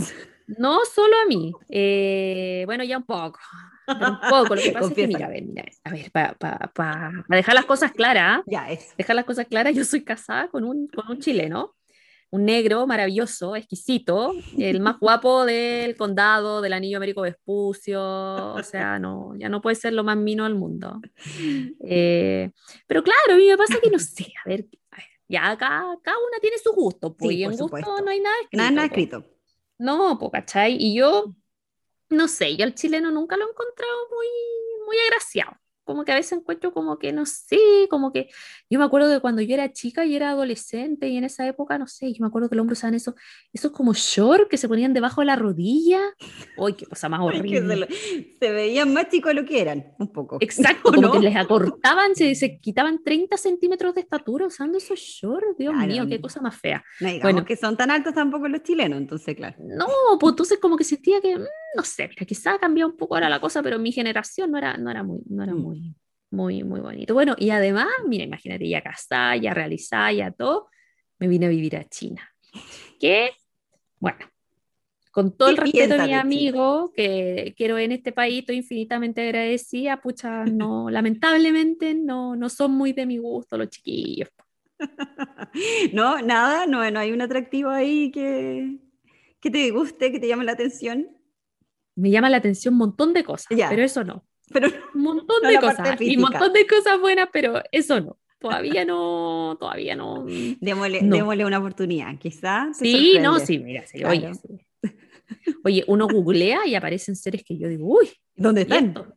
No 0.46 0.80
solo 0.84 1.14
a 1.24 1.26
mí, 1.28 1.52
eh, 1.68 2.64
bueno, 2.66 2.82
ya 2.82 2.98
un 2.98 3.04
poco, 3.04 3.38
pero 3.98 4.10
un 4.12 4.20
poco. 4.20 4.54
Lo 4.54 4.62
que 4.62 4.70
pasa 4.72 4.88
es 4.88 4.94
que, 4.94 5.06
mira, 5.06 5.26
a 5.26 5.28
ver, 5.30 5.44
mira, 5.44 5.64
a 5.84 5.90
ver, 5.90 6.10
para 6.10 7.12
dejar 7.28 7.54
las 7.54 7.64
cosas 7.66 7.92
claras, 7.92 8.40
¿ah? 8.40 8.44
ya, 8.46 8.70
eso. 8.70 8.92
dejar 8.96 9.16
las 9.16 9.24
cosas 9.24 9.46
claras, 9.46 9.74
yo 9.74 9.84
soy 9.84 10.02
casada 10.04 10.48
con 10.48 10.64
un, 10.64 10.88
con 10.88 11.08
un 11.10 11.18
chileno, 11.18 11.74
un 12.30 12.44
negro 12.44 12.86
maravilloso, 12.86 13.56
exquisito, 13.56 14.32
el 14.56 14.80
más 14.80 14.98
guapo 15.00 15.44
del 15.44 15.96
condado, 15.96 16.60
del 16.60 16.72
anillo 16.72 16.98
Américo 16.98 17.22
Vespucio, 17.22 18.00
o 18.54 18.62
sea, 18.62 18.98
no, 18.98 19.34
ya 19.36 19.48
no 19.48 19.60
puede 19.60 19.76
ser 19.76 19.92
lo 19.92 20.04
más 20.04 20.16
mino 20.16 20.44
del 20.44 20.54
mundo. 20.54 21.00
Eh, 21.80 22.50
pero 22.86 23.02
claro, 23.02 23.34
a 23.34 23.36
mí 23.36 23.46
me 23.46 23.56
pasa 23.56 23.78
que 23.82 23.90
no 23.90 23.98
sé, 23.98 24.32
a 24.44 24.48
ver, 24.48 24.66
a 24.92 24.96
ver, 24.96 25.06
ya 25.28 25.50
acá 25.50 25.84
cada 26.02 26.16
una 26.18 26.38
tiene 26.40 26.58
su 26.58 26.72
gusto, 26.72 27.16
pues, 27.16 27.30
Sí, 27.30 27.38
y 27.38 27.44
en 27.44 27.50
gusto 27.50 27.64
supuesto. 27.64 28.00
no 28.00 28.10
hay 28.10 28.20
nada 28.20 28.36
escrito. 28.42 28.56
Nada, 28.56 28.70
nada 28.70 28.88
pues. 28.88 28.98
escrito. 28.98 29.26
No, 29.78 30.18
pues, 30.18 30.30
¿cachai? 30.32 30.76
Y 30.78 30.94
yo, 30.94 31.34
no 32.10 32.28
sé, 32.28 32.56
yo 32.56 32.64
al 32.64 32.74
chileno 32.74 33.10
nunca 33.10 33.36
lo 33.36 33.46
he 33.46 33.50
encontrado 33.50 33.92
muy, 34.14 34.26
muy 34.86 34.96
agraciado. 35.08 35.52
Como 35.82 36.04
que 36.04 36.12
a 36.12 36.14
veces 36.14 36.38
encuentro 36.38 36.72
como 36.72 36.98
que, 37.00 37.12
no 37.12 37.26
sé, 37.26 37.58
como 37.90 38.12
que... 38.12 38.28
Yo 38.68 38.78
me 38.78 38.84
acuerdo 38.84 39.08
de 39.08 39.18
cuando 39.18 39.42
yo 39.42 39.54
era 39.54 39.72
chica 39.72 40.04
y 40.04 40.14
era 40.14 40.30
adolescente 40.30 41.08
y 41.08 41.16
en 41.16 41.24
esa 41.24 41.44
época, 41.48 41.78
no 41.78 41.88
sé, 41.88 42.12
yo 42.12 42.18
me 42.20 42.28
acuerdo 42.28 42.48
que 42.48 42.54
los 42.54 42.60
hombres 42.62 42.78
usaban 42.78 42.94
esos, 42.94 43.14
esos 43.52 43.72
como 43.72 43.92
short 43.94 44.48
que 44.48 44.56
se 44.56 44.68
ponían 44.68 44.92
debajo 44.94 45.20
de 45.22 45.24
la 45.24 45.34
rodilla. 45.34 46.00
¡Uy, 46.56 46.74
qué 46.74 46.86
cosa 46.86 47.08
más 47.08 47.20
horrible! 47.22 47.88
se 48.38 48.52
veían 48.52 48.92
más 48.92 49.08
chicos 49.08 49.30
de 49.34 49.40
lo 49.40 49.44
que 49.44 49.60
eran, 49.60 49.92
un 49.98 50.12
poco. 50.12 50.36
Exacto, 50.40 50.90
¿O 50.90 50.92
como 50.92 51.08
no? 51.08 51.12
que 51.12 51.18
les 51.18 51.34
acortaban, 51.34 52.14
se, 52.14 52.36
se 52.36 52.60
quitaban 52.60 53.02
30 53.02 53.36
centímetros 53.36 53.92
de 53.96 54.02
estatura 54.02 54.46
usando 54.46 54.78
esos 54.78 55.00
shorts. 55.00 55.56
Dios 55.58 55.72
Claro, 55.74 55.88
mío, 55.92 56.06
qué 56.08 56.20
cosa 56.20 56.40
más 56.40 56.56
fea. 56.56 56.84
No 57.00 57.08
digamos 57.08 57.22
Bueno. 57.32 57.44
que 57.44 57.56
son 57.56 57.76
tan 57.76 57.90
altos 57.90 58.14
tampoco 58.14 58.46
los 58.46 58.62
chilenos, 58.62 58.98
entonces, 59.00 59.34
claro. 59.34 59.56
No, 59.58 59.86
pues 60.20 60.34
entonces 60.34 60.58
como 60.60 60.76
que 60.76 60.84
sentía 60.84 61.20
que, 61.20 61.36
mm, 61.36 61.42
no 61.76 61.82
sé, 61.82 62.08
mira, 62.08 62.24
quizá 62.26 62.54
ha 62.54 62.58
cambiado 62.58 62.90
un 62.90 62.96
poco 62.96 63.14
ahora 63.14 63.28
la 63.28 63.40
cosa, 63.40 63.62
pero 63.62 63.78
mi 63.78 63.92
generación 63.92 64.50
no 64.50 64.58
era, 64.58 64.76
no 64.76 64.90
era 64.90 65.02
muy, 65.02 65.20
no 65.26 65.42
era 65.42 65.54
Mm. 65.54 65.58
muy, 65.62 65.94
muy, 66.30 66.64
muy 66.64 66.80
bonito. 66.80 67.14
Bueno, 67.14 67.34
y 67.38 67.50
además, 67.50 67.88
mira, 68.06 68.24
imagínate, 68.24 68.68
ya 68.68 68.82
casada, 68.82 69.36
ya 69.36 69.52
realizada, 69.54 70.12
ya 70.12 70.30
todo, 70.30 70.68
me 71.18 71.28
vine 71.28 71.46
a 71.46 71.48
vivir 71.48 71.76
a 71.76 71.84
China. 71.84 72.28
Que, 72.98 73.30
bueno, 73.98 74.18
con 75.10 75.36
todo 75.36 75.48
el 75.50 75.56
¿Qué 75.56 75.62
respeto 75.62 75.94
de 75.94 76.06
mi 76.06 76.14
amigo 76.14 76.92
que 76.94 77.54
quiero 77.56 77.78
en 77.78 77.92
este 77.92 78.12
país, 78.12 78.40
estoy 78.40 78.56
infinitamente 78.56 79.22
agradecida, 79.22 80.00
pucha, 80.00 80.44
no, 80.44 80.88
lamentablemente 80.90 81.94
no, 81.94 82.36
no 82.36 82.48
son 82.48 82.72
muy 82.72 82.92
de 82.92 83.06
mi 83.06 83.18
gusto 83.18 83.56
los 83.56 83.68
chiquillos. 83.68 84.28
No, 85.92 86.22
nada, 86.22 86.66
no, 86.66 86.88
no 86.90 87.00
hay 87.00 87.12
un 87.12 87.20
atractivo 87.20 87.70
ahí 87.70 88.10
que, 88.12 88.78
que 89.40 89.50
te 89.50 89.70
guste, 89.70 90.12
que 90.12 90.20
te 90.20 90.28
llame 90.28 90.44
la 90.44 90.52
atención. 90.52 91.08
Me 92.00 92.10
llama 92.10 92.30
la 92.30 92.38
atención 92.38 92.74
un 92.74 92.78
montón 92.78 93.12
de 93.12 93.24
cosas, 93.24 93.46
pero 93.68 93.82
eso 93.82 94.04
no. 94.04 94.24
Pero 94.52 94.68
un 94.94 95.02
montón 95.02 95.36
No 95.42 95.48
de 95.48 95.58
cosas 95.58 96.00
y 96.00 96.16
un 96.16 96.22
montón 96.22 96.52
de 96.52 96.66
cosas 96.66 96.98
buenas, 97.00 97.28
pero 97.32 97.62
eso 97.72 98.00
no. 98.00 98.18
Todavía 98.40 98.84
no, 98.86 99.56
todavía 99.60 99.94
no. 99.96 100.24
démosle, 100.60 101.02
No. 101.02 101.16
démosle 101.16 101.44
una 101.44 101.58
oportunidad, 101.58 102.16
quizás. 102.18 102.78
Sí, 102.78 103.18
no, 103.20 103.38
sí, 103.38 103.58
mira, 103.58 103.86
sí, 103.86 104.02
oye, 104.04 104.20
Claro. 104.20 104.34
sí. 104.34 104.66
Oye, 105.62 105.84
uno 105.86 106.08
googlea 106.08 106.66
y 106.66 106.74
aparecen 106.74 107.14
seres 107.14 107.44
que 107.44 107.56
yo 107.56 107.68
digo, 107.68 107.86
uy, 107.86 108.08
¿Dónde 108.34 108.62
¿y 108.62 108.64
están? 108.64 108.86
esto? 108.88 109.14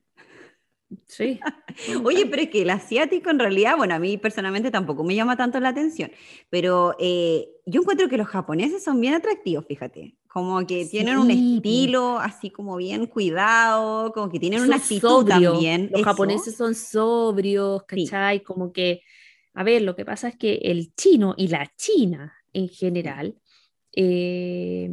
Sí. 1.07 1.39
Oye, 2.03 2.25
pero 2.27 2.43
es 2.43 2.49
que 2.49 2.61
el 2.63 2.69
asiático 2.69 3.29
en 3.29 3.39
realidad, 3.39 3.77
bueno, 3.77 3.95
a 3.95 3.99
mí 3.99 4.17
personalmente 4.17 4.71
tampoco 4.71 5.03
me 5.03 5.15
llama 5.15 5.37
tanto 5.37 5.59
la 5.59 5.69
atención, 5.69 6.11
pero 6.49 6.95
eh, 6.99 7.47
yo 7.65 7.81
encuentro 7.81 8.09
que 8.09 8.17
los 8.17 8.27
japoneses 8.27 8.83
son 8.83 8.99
bien 9.01 9.13
atractivos, 9.15 9.65
fíjate, 9.67 10.15
como 10.27 10.65
que 10.65 10.85
tienen 10.85 11.17
un 11.17 11.29
Sí, 11.29 11.57
estilo 11.57 12.19
así 12.19 12.49
como 12.51 12.77
bien 12.77 13.05
cuidado, 13.07 14.11
como 14.13 14.29
que 14.29 14.39
tienen 14.39 14.59
Son 14.59 14.67
una 14.69 14.77
actitud 14.77 15.25
sobrios. 15.25 15.53
también. 15.53 15.89
Los 15.91 16.01
eso. 16.01 16.03
japoneses 16.03 16.55
son 16.57 16.75
sobrios, 16.75 17.83
Sí. 17.93 18.07
¿cachai? 18.09 18.43
Como 18.43 18.71
que, 18.73 19.01
a 19.53 19.63
ver, 19.63 19.81
lo 19.83 19.95
que 19.95 20.05
pasa 20.05 20.27
es 20.29 20.35
que 20.37 20.55
el 20.63 20.93
chino 20.95 21.35
y 21.37 21.47
la 21.49 21.71
china 21.77 22.33
en 22.53 22.69
general, 22.69 23.35
eh, 23.95 24.89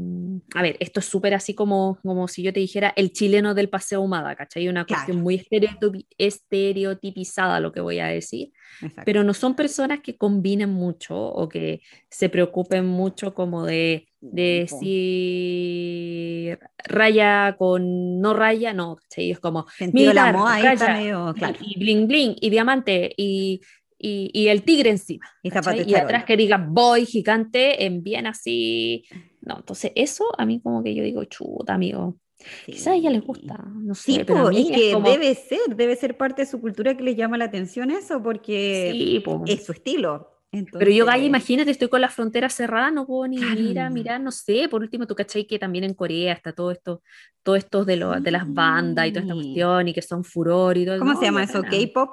a 0.55 0.63
ver, 0.63 0.77
esto 0.81 1.01
es 1.01 1.07
súper 1.07 1.35
así 1.35 1.55
como, 1.55 1.99
como 2.03 2.29
si 2.29 2.43
yo 2.43 2.53
te 2.53 2.61
dijera 2.61 2.93
el 2.97 3.13
chileno 3.13 3.55
del 3.55 3.69
paseo 3.69 4.01
Humada, 4.03 4.35
¿cachai? 4.37 4.69
Una 4.69 4.85
cuestión 4.85 5.17
Claro. 5.17 5.23
muy 5.25 5.39
estereotipi- 5.39 6.07
estereotipizada 6.19 7.61
lo 7.61 7.73
que 7.73 7.81
voy 7.81 7.99
a 7.99 8.07
decir, 8.07 8.53
Exacto. 8.83 9.03
pero 9.05 9.25
no 9.25 9.35
son 9.35 9.55
personas 9.57 10.01
que 10.01 10.17
combinen 10.17 10.71
mucho 10.71 11.17
o 11.19 11.49
que 11.49 11.81
se 12.09 12.29
preocupen 12.29 12.87
mucho 12.87 13.35
como 13.35 13.65
de, 13.65 14.07
de 14.21 14.67
Po. 14.69 14.79
si 14.81 16.51
raya 16.85 17.57
con 17.59 18.21
no 18.21 18.35
raya, 18.35 18.73
no, 18.75 18.97
¿cachai? 18.97 19.31
Es 19.31 19.41
como 19.41 19.67
está 19.79 20.03
raya, 20.13 20.95
medio, 20.95 21.31
y- 21.35 21.39
claro. 21.39 21.59
y, 21.61 21.79
bling 21.79 22.07
bling 22.07 22.37
y 22.41 22.51
diamante 22.51 23.13
y, 23.17 23.61
y, 24.01 24.31
y 24.33 24.49
el 24.49 24.63
tigre 24.63 24.91
encima. 24.91 25.27
Y 25.43 25.49
Y 25.87 25.95
atrás 25.95 26.25
que 26.25 26.37
diga 26.37 26.57
boy 26.57 27.05
gigante 27.07 27.85
en 27.85 28.03
bien 28.03 28.27
así. 28.27 29.05
No, 29.43 29.59
entonces 29.59 29.93
eso 29.95 30.25
a 30.39 30.47
mí 30.47 30.61
como 30.61 30.83
que 30.83 30.95
yo 30.95 31.03
digo, 31.03 31.23
chuta, 31.25 31.75
amigo. 31.75 32.17
Quizás 32.65 32.89
a 32.89 32.95
ella 32.97 33.11
les 33.11 33.21
Sí. 33.21 33.27
gusta, 33.27 33.63
no 33.75 33.95
sé, 33.95 34.13
Sí, 34.13 34.21
pero 34.27 34.45
po, 34.45 34.51
es 34.51 34.59
es 34.59 34.71
que 34.77 34.93
como- 34.93 35.11
debe 35.11 35.35
ser, 35.35 35.77
debe 35.77 35.95
ser 35.97 36.17
parte 36.17 36.43
de 36.43 36.47
su 36.47 36.59
cultura 36.61 36.97
que 36.97 37.03
les 37.05 37.15
llama 37.17 37.37
la 37.37 37.45
atención 37.45 37.91
eso, 37.91 38.23
porque 38.23 38.91
Sí, 38.93 39.21
po. 39.21 39.45
es 39.47 39.65
su 39.67 39.73
estilo. 39.73 40.29
Pero 40.51 40.91
yo, 40.91 41.05
Gaya, 41.05 41.17
Entonces, 41.19 41.27
imagínate, 41.27 41.71
estoy 41.71 41.89
con 41.89 42.01
la 42.01 42.09
frontera 42.09 42.49
cerrada, 42.49 42.91
no 42.91 43.07
puedo 43.07 43.29
ni 43.29 43.37
Claro. 43.37 43.61
ir 43.61 43.79
a 43.79 43.89
mirar, 43.89 44.21
no 44.21 44.33
sé, 44.33 44.69
por 44.69 44.81
último, 44.83 45.07
tú 45.07 45.15
cachai 45.15 45.47
que 45.47 45.61
también 45.61 45.85
en 45.85 45.95
Corea 45.95 46.33
está 46.33 46.53
todo 46.53 46.73
esto, 46.73 47.03
todo 47.45 47.55
esto 47.55 47.85
de, 47.85 47.97
lo- 47.97 48.19
de 48.21 48.31
las 48.33 48.53
bandas 48.53 49.07
y 49.07 49.11
toda 49.13 49.21
esta 49.23 49.35
Sí. 49.35 49.41
cuestión 49.43 49.89
y 49.89 49.93
que 49.93 50.03
son 50.03 50.25
furor 50.25 50.77
y 50.77 50.87
todo. 50.87 50.99
¿Cómo 50.99 51.13
No, 51.13 51.19
se 51.21 51.27
llama 51.27 51.45
eso? 51.45 51.63
¿K-pop? 51.63 52.11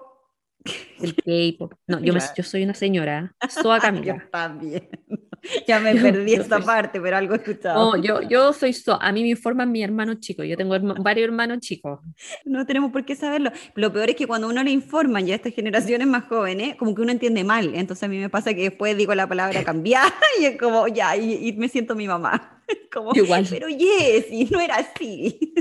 El 1.02 1.16
K-pop. 1.16 1.74
No, 1.88 2.00
yo, 2.00 2.14
me- 2.14 2.20
yo 2.36 2.44
soy 2.44 2.64
una 2.64 2.74
señora, 2.74 3.34
Soa 3.50 3.78
Yo 3.78 3.82
Camila. 3.82 4.28
también. 4.32 4.90
Ya 5.68 5.80
me 5.80 5.96
Yo- 5.96 6.02
perdí 6.02 6.36
yo 6.36 6.42
esa 6.42 6.58
soy- 6.58 6.66
parte, 6.66 7.00
pero 7.00 7.16
algo 7.16 7.34
he 7.36 7.38
escuchado. 7.38 7.96
No, 7.96 8.04
yo, 8.04 8.22
yo 8.24 8.52
soy 8.54 8.74
Soa. 8.74 8.98
A 8.98 9.12
mí 9.14 9.22
me 9.22 9.30
informan 9.30 9.72
mis 9.72 9.84
hermanos 9.84 10.20
chicos. 10.20 10.46
Yo 10.48 10.58
tengo 10.58 10.76
herma- 10.76 10.96
varios 11.02 11.26
hermanos 11.28 11.60
chicos. 11.60 12.00
No 12.44 12.66
tenemos 12.66 12.92
por 12.92 13.06
qué 13.06 13.16
saberlo. 13.16 13.52
Lo 13.76 13.94
peor 13.94 14.10
es 14.10 14.16
que 14.16 14.26
cuando 14.28 14.50
uno 14.50 14.62
le 14.64 14.72
informan 14.72 15.26
ya 15.26 15.34
a 15.34 15.38
estas 15.38 15.54
generaciones 15.54 16.08
más 16.08 16.26
jóvenes, 16.26 16.76
como 16.76 16.94
que 16.96 17.02
uno 17.04 17.12
entiende 17.12 17.44
mal. 17.46 17.74
Entonces 17.76 18.04
a 18.04 18.08
mí 18.10 18.18
me 18.18 18.30
pasa 18.30 18.54
que 18.56 18.64
después 18.64 18.98
digo 18.98 19.14
la 19.16 19.28
palabra 19.28 19.64
cambiar 19.64 20.12
y 20.42 20.46
es 20.46 20.58
como, 20.58 20.88
ya, 20.88 21.16
y, 21.16 21.48
y 21.48 21.54
me 21.54 21.70
siento 21.70 21.96
mi 21.96 22.08
mamá. 22.08 22.62
Como, 22.92 23.14
Yo 23.14 23.24
igual. 23.24 23.46
pero 23.50 23.68
Jessy, 23.68 24.50
no 24.52 24.60
era 24.60 24.78
así. 24.78 25.54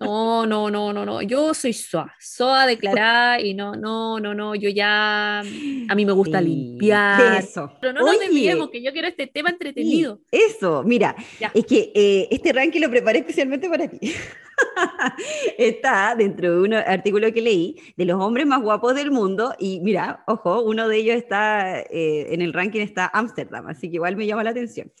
No, 0.00 0.46
no, 0.46 0.70
no, 0.70 0.92
no, 0.92 1.04
no. 1.04 1.22
Yo 1.22 1.54
soy 1.54 1.72
Soa. 1.72 2.12
Soa 2.18 2.66
declarada 2.66 3.40
y 3.40 3.54
no, 3.54 3.74
no, 3.76 4.18
no, 4.20 4.34
no. 4.34 4.54
Yo 4.54 4.68
ya. 4.68 5.40
A 5.40 5.94
mí 5.94 6.04
me 6.04 6.12
gusta 6.12 6.40
Sí, 6.40 6.44
limpiar. 6.46 7.40
Eso. 7.40 7.72
Pero 7.80 7.92
no 7.92 8.00
nos 8.00 8.10
Oye, 8.10 8.26
desviemos, 8.26 8.70
que 8.70 8.82
yo 8.82 8.92
quiero 8.92 9.08
este 9.08 9.26
tema 9.26 9.50
entretenido. 9.50 10.20
eso, 10.30 10.82
mira, 10.84 11.14
Ya. 11.40 11.50
es 11.54 11.64
que 11.66 11.92
eh, 11.94 12.28
este 12.30 12.52
ranking 12.52 12.80
lo 12.80 12.90
preparé 12.90 13.20
especialmente 13.20 13.68
para 13.68 13.88
ti. 13.88 13.98
Está 15.58 16.14
dentro 16.16 16.52
de 16.52 16.60
un 16.62 16.74
artículo 16.74 17.32
que 17.32 17.40
leí 17.40 17.76
de 17.96 18.04
los 18.04 18.20
hombres 18.20 18.46
más 18.46 18.60
guapos 18.62 18.94
del 18.94 19.10
mundo 19.10 19.54
y 19.58 19.80
mira, 19.80 20.22
ojo, 20.26 20.62
uno 20.62 20.88
de 20.88 20.96
ellos 20.98 21.16
está 21.16 21.80
eh, 21.80 22.32
en 22.34 22.42
el 22.42 22.52
ranking 22.52 22.80
está 22.80 23.10
Ámsterdam, 23.12 23.66
así 23.66 23.88
que 23.88 23.96
igual 23.96 24.16
me 24.16 24.26
llama 24.26 24.44
la 24.44 24.50
atención. 24.50 24.92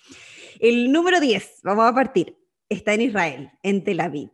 El 0.60 0.92
número 0.92 1.20
10, 1.20 1.60
vamos 1.64 1.86
a 1.90 1.94
partir, 1.94 2.36
está 2.68 2.94
en 2.94 3.02
Israel, 3.02 3.50
en 3.62 3.84
Tel 3.84 4.00
Aviv. 4.00 4.30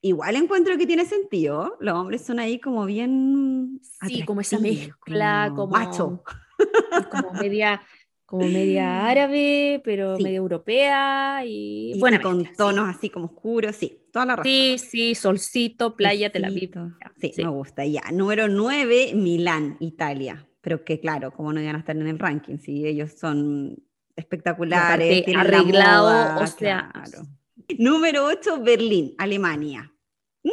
Igual 0.00 0.36
encuentro 0.36 0.76
que 0.78 0.86
tiene 0.86 1.04
sentido, 1.04 1.76
los 1.80 1.94
hombres 1.94 2.22
son 2.24 2.38
ahí 2.38 2.60
como 2.60 2.84
bien... 2.86 3.80
Sí, 4.06 4.22
como 4.24 4.40
esa 4.40 4.58
mezcla, 4.58 5.52
como- 5.56 5.72
Macho. 5.72 6.22
como 7.10 7.32
media, 7.32 7.80
como 8.24 8.46
media 8.46 9.06
árabe, 9.08 9.80
pero 9.84 10.16
Sí. 10.16 10.22
media 10.22 10.36
europea 10.38 11.44
y, 11.44 11.94
y 11.94 12.00
con 12.00 12.12
mezcla, 12.38 12.50
sí. 12.50 12.56
tonos 12.56 12.88
así 12.96 13.10
como 13.10 13.26
oscuros, 13.26 13.74
sí, 13.74 13.98
toda 14.12 14.26
la 14.26 14.36
razón. 14.36 14.44
Sí, 14.52 14.78
sí, 14.78 15.14
solcito, 15.16 15.96
playa, 15.96 16.30
Tel 16.30 16.44
Aviv. 16.44 16.70
Sí, 17.16 17.32
sí. 17.34 17.42
me 17.42 17.50
gusta. 17.50 17.84
Ya, 17.84 18.02
número 18.12 18.46
9, 18.48 19.12
Milán, 19.14 19.76
Italia. 19.80 20.44
Pero 20.60 20.84
que 20.84 21.00
claro, 21.00 21.32
como 21.32 21.52
no 21.52 21.60
iban 21.60 21.76
a 21.76 21.78
estar 21.80 21.96
en 21.96 22.06
el 22.06 22.18
ranking, 22.18 22.58
si 22.58 22.86
ellos 22.86 23.12
son 23.18 23.76
espectaculares, 24.16 25.24
tienen 25.24 25.34
la 25.50 25.58
arreglado, 25.58 26.08
moda, 26.34 26.38
o 26.42 26.46
sea, 26.46 26.90
claro. 26.92 27.26
Número 27.78 28.24
8, 28.26 28.60
Berlín, 28.62 29.14
Alemania. 29.18 29.92
Mm, 30.42 30.50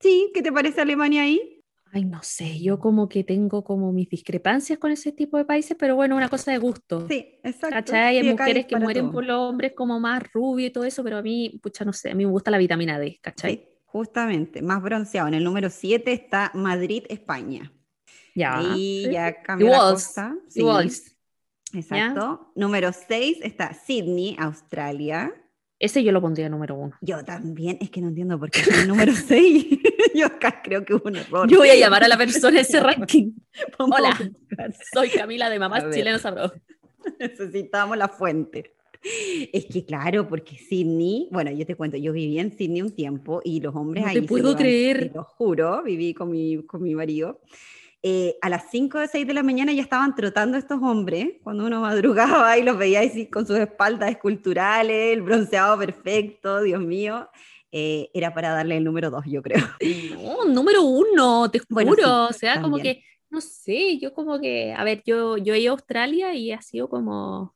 Sí, 0.00 0.30
¿qué 0.32 0.42
te 0.42 0.50
parece 0.50 0.80
Alemania 0.80 1.22
ahí? 1.22 1.62
Ay, 1.92 2.04
no 2.04 2.22
sé, 2.22 2.60
yo 2.60 2.78
como 2.78 3.08
que 3.08 3.24
tengo 3.24 3.64
como 3.64 3.92
mis 3.92 4.08
discrepancias 4.08 4.78
con 4.78 4.92
ese 4.92 5.12
tipo 5.12 5.36
de 5.36 5.44
países, 5.44 5.76
pero 5.78 5.96
bueno, 5.96 6.16
una 6.16 6.28
cosa 6.28 6.52
de 6.52 6.58
gusto. 6.58 7.06
Sí, 7.08 7.38
exacto. 7.42 7.70
¿Cachai? 7.70 8.18
Hay 8.18 8.22
Sí, 8.24 8.30
mujeres 8.30 8.66
que 8.66 8.76
mueren 8.76 9.06
todo. 9.06 9.12
por 9.12 9.24
los 9.26 9.36
hombres 9.38 9.72
como 9.74 9.98
más 10.00 10.22
rubio 10.32 10.66
y 10.66 10.70
todo 10.70 10.84
eso, 10.84 11.02
pero 11.02 11.18
a 11.18 11.22
mí, 11.22 11.58
pucha, 11.62 11.84
no 11.84 11.92
sé, 11.92 12.12
a 12.12 12.14
mí 12.14 12.24
me 12.24 12.30
gusta 12.30 12.50
la 12.50 12.58
vitamina 12.58 12.98
D, 12.98 13.18
¿cachai? 13.20 13.56
Sí, 13.56 13.64
justamente, 13.86 14.62
más 14.62 14.80
bronceado. 14.82 15.26
En 15.28 15.34
el 15.34 15.42
número 15.44 15.68
7 15.68 16.12
está 16.12 16.52
Madrid, 16.54 17.02
España. 17.08 17.72
Ya. 18.36 18.62
Sí. 18.72 19.08
ya 19.10 19.42
cambió 19.42 19.68
la 19.70 19.78
cosa. 19.78 20.36
Exacto. 21.72 22.52
Número 22.54 22.90
6 22.92 23.38
está 23.42 23.74
Sydney, 23.74 24.36
Australia. 24.38 25.34
Ese 25.80 26.04
yo 26.04 26.12
lo 26.12 26.20
pondría 26.20 26.50
número 26.50 26.74
uno. 26.74 26.92
Yo 27.00 27.24
también, 27.24 27.78
es 27.80 27.90
que 27.90 28.02
no 28.02 28.08
entiendo 28.08 28.38
por 28.38 28.50
qué 28.50 28.60
es 28.60 28.68
el 28.68 28.86
número 28.86 29.12
6. 29.28 29.66
Yo 30.14 30.26
acá 30.26 30.60
creo 30.62 30.84
que 30.84 30.94
hubo 30.94 31.04
un 31.06 31.16
error. 31.16 31.48
Yo 31.48 31.58
voy 31.58 31.70
a 31.70 31.74
llamar 31.74 32.04
a 32.04 32.08
la 32.08 32.18
persona 32.18 32.56
de 32.56 32.60
ese 32.60 32.80
ranking. 32.80 33.32
Hola. 33.78 34.18
Soy 34.92 35.08
Camila 35.08 35.48
de 35.48 35.58
Mamás. 35.58 35.84
Chilenas 35.90 36.20
Sabroso. 36.20 36.54
Necesitamos 37.18 37.96
la 37.96 38.08
fuente. 38.08 38.74
Es 39.52 39.64
que 39.64 39.86
claro, 39.86 40.28
porque 40.28 40.58
Sydney, 40.58 41.28
bueno, 41.30 41.50
yo 41.50 41.64
te 41.64 41.74
cuento, 41.74 41.96
yo 41.96 42.12
viví 42.12 42.38
en 42.38 42.52
Sydney 42.52 42.82
un 42.82 42.94
tiempo 42.94 43.40
y 43.42 43.60
los 43.60 43.74
hombres 43.74 44.04
No 44.04 44.10
ahí 44.10 44.20
te 44.20 44.22
puedo 44.22 44.54
creer. 44.54 45.08
Te 45.08 45.14
lo 45.14 45.24
juro, 45.24 45.82
viví 45.82 46.12
con 46.12 46.30
mi, 46.30 46.62
con 46.64 46.82
mi 46.82 46.94
marido. 46.94 47.40
Eh, 48.02 48.36
a 48.40 48.48
las 48.48 48.70
5 48.70 48.98
o 48.98 49.06
6 49.06 49.26
de 49.26 49.34
la 49.34 49.42
mañana 49.42 49.74
ya 49.74 49.82
estaban 49.82 50.14
trotando 50.14 50.56
estos 50.56 50.80
hombres, 50.82 51.34
cuando 51.42 51.66
uno 51.66 51.80
madrugaba 51.82 52.56
y 52.56 52.62
los 52.62 52.78
veía 52.78 53.00
así 53.00 53.26
con 53.26 53.46
sus 53.46 53.58
espaldas 53.58 54.10
esculturales, 54.10 55.12
el 55.12 55.22
bronceado 55.22 55.78
perfecto, 55.78 56.62
Dios 56.62 56.80
mío. 56.80 57.28
Eh, 57.72 58.10
era 58.14 58.34
para 58.34 58.50
darle 58.50 58.78
el 58.78 58.84
número 58.84 59.10
2, 59.10 59.24
yo 59.26 59.42
creo. 59.42 59.64
No, 60.14 60.44
número 60.46 60.82
uno, 60.82 61.50
te 61.50 61.58
juro. 61.68 61.84
Bueno, 61.84 62.28
sí, 62.28 62.34
o 62.34 62.38
sea, 62.38 62.60
como 62.62 62.78
que, 62.78 63.04
no 63.28 63.40
sé, 63.40 63.98
yo 63.98 64.12
como 64.12 64.40
que, 64.40 64.72
a 64.72 64.82
ver, 64.82 65.02
yo, 65.04 65.36
yo 65.36 65.54
he 65.54 65.60
ido 65.60 65.72
a 65.72 65.76
Australia 65.76 66.34
y 66.34 66.52
ha 66.52 66.62
sido 66.62 66.88
como, 66.88 67.54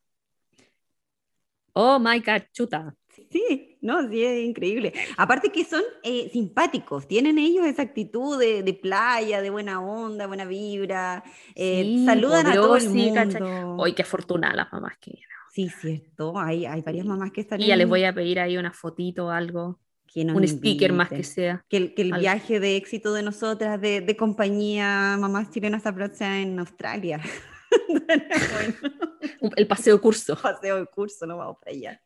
oh 1.73 1.99
my 1.99 2.21
god, 2.21 2.43
chuta. 2.53 2.95
Sí, 3.31 3.79
no, 3.81 4.09
sí, 4.09 4.25
es 4.25 4.45
increíble. 4.45 4.93
Aparte 5.17 5.51
que 5.51 5.65
son 5.65 5.83
eh, 6.03 6.31
simpáticos, 6.33 7.07
tienen 7.07 7.39
ellos 7.39 7.67
esa 7.67 7.83
actitud 7.83 8.39
de, 8.39 8.63
de 8.63 8.75
playa, 8.75 9.41
de 9.41 9.51
buena 9.51 9.81
onda, 9.81 10.27
buena 10.27 10.45
vibra, 10.45 11.23
eh, 11.55 11.83
Sí, 11.83 12.05
saludan 12.05 12.47
a 12.47 12.55
todo 12.55 12.77
el 12.77 12.83
sí, 12.83 12.89
mundo. 12.89 13.77
Hoy 13.79 13.93
qué 13.93 14.03
afortunada 14.03 14.55
las 14.55 14.73
mamás 14.73 14.97
que 15.01 15.19
Sí, 15.51 15.69
cierto, 15.69 16.37
hay, 16.37 16.67
hay 16.67 16.83
varias 16.83 17.07
mamás 17.07 17.31
que 17.31 17.43
están 17.43 17.61
Y 17.61 17.67
ya 17.67 17.77
les 17.77 17.89
voy 17.89 18.03
a 18.03 18.13
pedir 18.13 18.41
ahí 18.41 18.57
una 18.57 18.73
fotito 18.73 19.27
o 19.27 19.31
algo, 19.31 19.79
que 20.13 20.25
nos 20.25 20.37
un 20.37 20.49
sticker 20.49 20.93
más 20.93 21.09
que 21.09 21.23
sea. 21.23 21.65
Que 21.69 21.77
el, 21.77 21.95
que 21.95 22.03
el 22.03 22.13
viaje 22.13 22.59
de 22.59 22.77
éxito 22.77 23.13
de 23.15 23.23
nosotras, 23.23 23.81
de, 23.81 24.01
de 24.01 24.17
compañía, 24.17 25.17
mamás 25.17 25.51
chilenas 25.51 25.87
a 25.87 26.09
sea 26.13 26.41
en 26.41 26.59
Australia. 26.59 27.21
Bueno, 27.89 28.75
El 29.57 29.67
paseo 29.67 30.01
curso. 30.01 30.37
paseo 30.43 30.77
de 30.81 30.87
curso, 30.87 31.27
no 31.27 31.37
vamos 31.39 31.57
para 31.59 31.73
allá. 31.77 32.03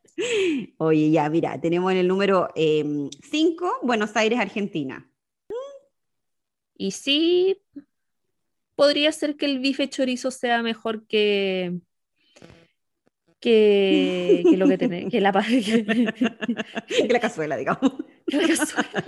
Oye, 0.77 1.11
ya, 1.11 1.29
mira, 1.29 1.59
tenemos 1.59 1.91
en 1.91 1.97
el 1.99 2.07
número 2.07 2.49
5, 2.55 3.79
Buenos 3.83 4.15
Aires, 4.15 4.39
Argentina. 4.39 5.09
Y 6.75 6.91
sí, 6.91 7.61
podría 8.75 9.11
ser 9.11 9.35
que 9.35 9.45
el 9.45 9.59
bife 9.59 9.89
chorizo 9.89 10.31
sea 10.31 10.61
mejor 10.63 11.05
que, 11.07 11.79
que, 13.39 14.43
que 14.49 14.57
lo 14.57 14.67
que 14.67 14.77
tiene, 14.77 15.09
que 15.09 15.19
la, 15.21 15.31
pa- 15.33 15.43
que- 15.43 15.85
Que 16.87 17.07
la 17.09 17.19
cazuela, 17.19 17.57
digamos. 17.57 17.93
que 18.27 18.37
la 18.37 18.47
cazuela. 18.47 19.03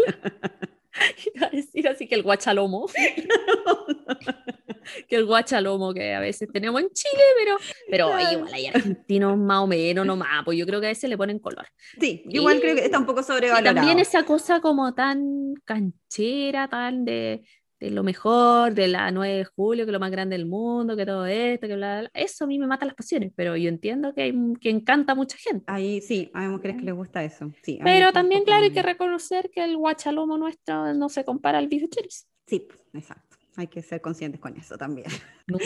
Iba 1.35 1.47
a 1.47 1.49
decir 1.49 1.87
así 1.87 2.07
que 2.07 2.15
el 2.15 2.23
guachalomo. 2.23 2.87
que 5.07 5.15
el 5.15 5.25
guachalomo 5.25 5.93
que 5.93 6.13
a 6.13 6.19
veces 6.19 6.49
tenemos 6.51 6.81
en 6.81 6.89
Chile, 6.91 7.23
pero, 7.37 7.57
pero 7.89 8.31
igual 8.31 8.53
hay 8.53 8.67
argentinos 8.67 9.37
más 9.37 9.59
o 9.59 9.67
menos 9.67 10.05
nomás, 10.05 10.43
pues 10.43 10.57
yo 10.57 10.65
creo 10.65 10.79
que 10.79 10.87
a 10.87 10.89
veces 10.89 11.09
le 11.09 11.17
ponen 11.17 11.39
color. 11.39 11.67
Sí, 11.99 12.23
yo 12.25 12.41
igual 12.41 12.59
creo 12.59 12.75
que 12.75 12.85
está 12.85 12.99
un 12.99 13.05
poco 13.05 13.21
Y 13.21 13.23
sobrevalorado. 13.23 13.75
también 13.75 13.99
esa 13.99 14.23
cosa 14.23 14.61
como 14.61 14.93
tan 14.93 15.53
canchera, 15.65 16.67
tan 16.67 17.05
de, 17.05 17.43
de 17.81 17.89
lo 17.89 18.03
mejor, 18.03 18.75
de 18.75 18.87
la 18.87 19.09
9 19.09 19.37
de 19.37 19.43
julio, 19.43 19.85
que 19.85 19.89
es 19.89 19.93
lo 19.93 19.99
más 19.99 20.11
grande 20.11 20.37
del 20.37 20.45
mundo, 20.45 20.95
que 20.95 21.03
todo 21.03 21.25
esto, 21.25 21.67
que 21.67 21.75
bla, 21.75 21.93
bla, 21.93 21.99
bla. 22.01 22.11
Eso 22.13 22.43
a 22.43 22.47
mí 22.47 22.59
me 22.59 22.67
mata 22.67 22.85
las 22.85 22.93
pasiones, 22.93 23.33
pero 23.35 23.57
yo 23.57 23.69
entiendo 23.69 24.13
que, 24.13 24.21
hay, 24.21 24.33
que 24.61 24.69
encanta 24.69 25.13
a 25.13 25.15
mucha 25.15 25.35
gente. 25.35 25.65
Ahí 25.65 25.99
sí, 25.99 26.29
hay 26.35 26.47
mujeres 26.47 26.77
que 26.77 26.83
les 26.83 26.93
gusta 26.93 27.23
eso. 27.23 27.51
Sí, 27.63 27.79
Pero 27.83 28.13
también, 28.13 28.43
claro, 28.43 28.65
hay 28.65 28.71
que 28.71 28.83
reconocer 28.83 29.49
que 29.49 29.63
el 29.63 29.75
guachalomo 29.77 30.37
nuestro 30.37 30.93
no 30.93 31.09
se 31.09 31.25
compara 31.25 31.57
al 31.57 31.67
beef 31.67 31.89
cheese. 31.89 32.27
Sí, 32.45 32.67
exacto. 32.93 33.37
Hay 33.55 33.65
que 33.67 33.81
ser 33.81 33.99
conscientes 33.99 34.39
con 34.39 34.55
eso 34.55 34.77
también. 34.77 35.07
No. 35.47 35.57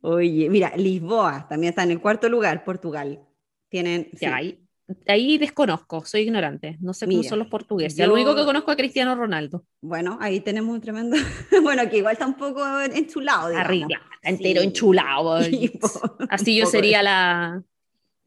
Oye, 0.00 0.48
mira, 0.48 0.72
Lisboa 0.76 1.46
también 1.46 1.70
está 1.70 1.82
en 1.82 1.90
el 1.90 2.00
cuarto 2.00 2.28
lugar, 2.30 2.64
Portugal. 2.64 3.20
Tienen. 3.68 4.08
sí, 4.12 4.18
Ya, 4.20 4.36
ahí, 4.36 4.63
ahí 5.06 5.38
desconozco, 5.38 6.04
soy 6.04 6.22
ignorante, 6.22 6.76
no 6.80 6.92
sé 6.94 7.06
cómo 7.06 7.18
Mira, 7.18 7.28
son 7.28 7.38
los 7.38 7.48
portugueses. 7.48 7.98
yo- 7.98 8.06
Lo 8.06 8.14
único 8.14 8.34
que 8.36 8.44
conozco 8.44 8.70
es 8.70 8.76
Cristiano 8.76 9.14
Ronaldo. 9.14 9.64
Bueno, 9.80 10.18
ahí 10.20 10.40
tenemos 10.40 10.74
un 10.74 10.80
tremendo. 10.80 11.16
bueno, 11.62 11.88
que 11.88 11.98
igual 11.98 12.12
está 12.12 12.26
un 12.26 12.34
poco 12.34 12.62
enchulado, 12.80 13.48
digamos. 13.48 13.66
Arriba, 13.68 13.88
está 14.16 14.28
entero 14.28 14.60
Sí. 14.60 14.66
enchulado. 14.66 15.34
Así 16.28 16.56
yo 16.56 16.66
sería 16.66 17.02
la, 17.02 17.62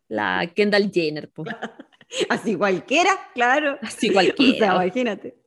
la 0.07 0.51
Kendall 0.55 0.91
Jenner, 0.93 1.29
de- 1.35 1.55
Así 2.29 2.55
cualquiera, 2.55 3.11
claro. 3.33 3.77
así 3.81 4.09
O 4.09 4.13
sea, 4.13 4.13
cualquiera. 4.13 4.67
imagínate. 4.75 5.37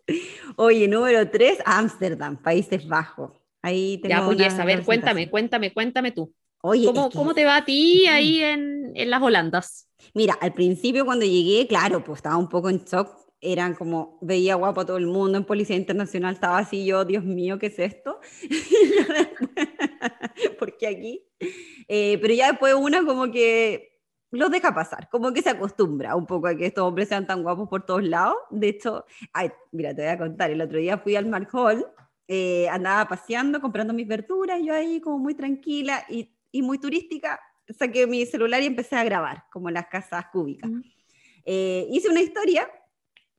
Oye, 0.56 0.86
número 0.88 1.28
3, 1.30 1.58
Ámsterdam, 1.64 2.36
Países 2.36 2.86
Bajos. 2.86 3.32
Ahí 3.62 3.96
ya, 3.96 4.02
tenemos 4.02 4.34
pues, 4.36 4.52
una 4.54 4.62
a 4.62 4.66
ver, 4.66 4.82
cuéntame, 4.84 5.30
cuéntame, 5.30 5.72
cuéntame 5.72 6.12
tú. 6.12 6.32
Oye, 6.62 6.86
¿Cómo, 6.86 7.06
es 7.06 7.12
que- 7.12 7.18
cómo 7.18 7.34
te 7.34 7.44
va 7.44 7.56
a 7.56 7.64
ti 7.64 8.06
ahí 8.06 8.42
en, 8.42 8.92
en 8.94 9.10
las 9.10 9.22
Holandas? 9.22 9.88
Mira, 10.14 10.34
al 10.40 10.52
principio 10.52 11.04
cuando 11.04 11.24
llegué, 11.24 11.66
claro, 11.66 12.04
pues 12.04 12.18
estaba 12.18 12.36
un 12.36 12.48
poco 12.48 12.68
en 12.68 12.84
shock. 12.84 13.16
Eran 13.42 13.74
como, 13.74 14.18
veía 14.20 14.54
guapo 14.56 14.82
a 14.82 14.86
todo 14.86 14.98
el 14.98 15.06
mundo 15.06 15.38
en 15.38 15.44
Policía 15.44 15.74
Internacional, 15.74 16.34
estaba 16.34 16.58
así 16.58 16.84
yo, 16.84 17.06
Dios 17.06 17.24
mío, 17.24 17.58
¿qué 17.58 17.68
es 17.68 17.78
esto? 17.78 18.20
¿Por 20.58 20.76
qué 20.76 20.86
aquí? 20.88 21.26
Eh, 21.88 22.18
pero 22.20 22.34
ya 22.34 22.48
después 22.50 22.74
una 22.74 23.02
como 23.04 23.30
que 23.30 23.98
los 24.30 24.50
deja 24.50 24.74
pasar, 24.74 25.08
como 25.10 25.32
que 25.32 25.40
se 25.40 25.48
acostumbra 25.50 26.14
un 26.16 26.26
poco 26.26 26.48
a 26.48 26.54
que 26.54 26.66
estos 26.66 26.84
hombres 26.84 27.08
sean 27.08 27.26
tan 27.26 27.42
guapos 27.42 27.66
por 27.68 27.86
todos 27.86 28.04
lados. 28.04 28.36
De 28.50 28.68
hecho, 28.68 29.06
ay, 29.32 29.50
mira, 29.72 29.94
te 29.94 30.02
voy 30.02 30.10
a 30.10 30.18
contar, 30.18 30.50
el 30.50 30.60
otro 30.60 30.78
día 30.78 30.98
fui 30.98 31.16
al 31.16 31.26
Mark 31.26 31.48
Hall, 31.54 31.86
eh, 32.28 32.68
andaba 32.68 33.08
paseando, 33.08 33.60
comprando 33.60 33.94
mis 33.94 34.06
verduras, 34.06 34.60
yo 34.62 34.74
ahí 34.74 35.00
como 35.00 35.18
muy 35.18 35.34
tranquila 35.34 36.04
y, 36.10 36.30
y 36.52 36.62
muy 36.62 36.78
turística, 36.78 37.40
saqué 37.78 38.06
mi 38.06 38.26
celular 38.26 38.62
y 38.62 38.66
empecé 38.66 38.96
a 38.96 39.04
grabar, 39.04 39.44
como 39.52 39.70
las 39.70 39.86
casas 39.86 40.26
cúbicas. 40.32 40.70
Mm. 40.70 40.80
Eh, 41.44 41.86
hice 41.90 42.08
una 42.08 42.20
historia, 42.20 42.68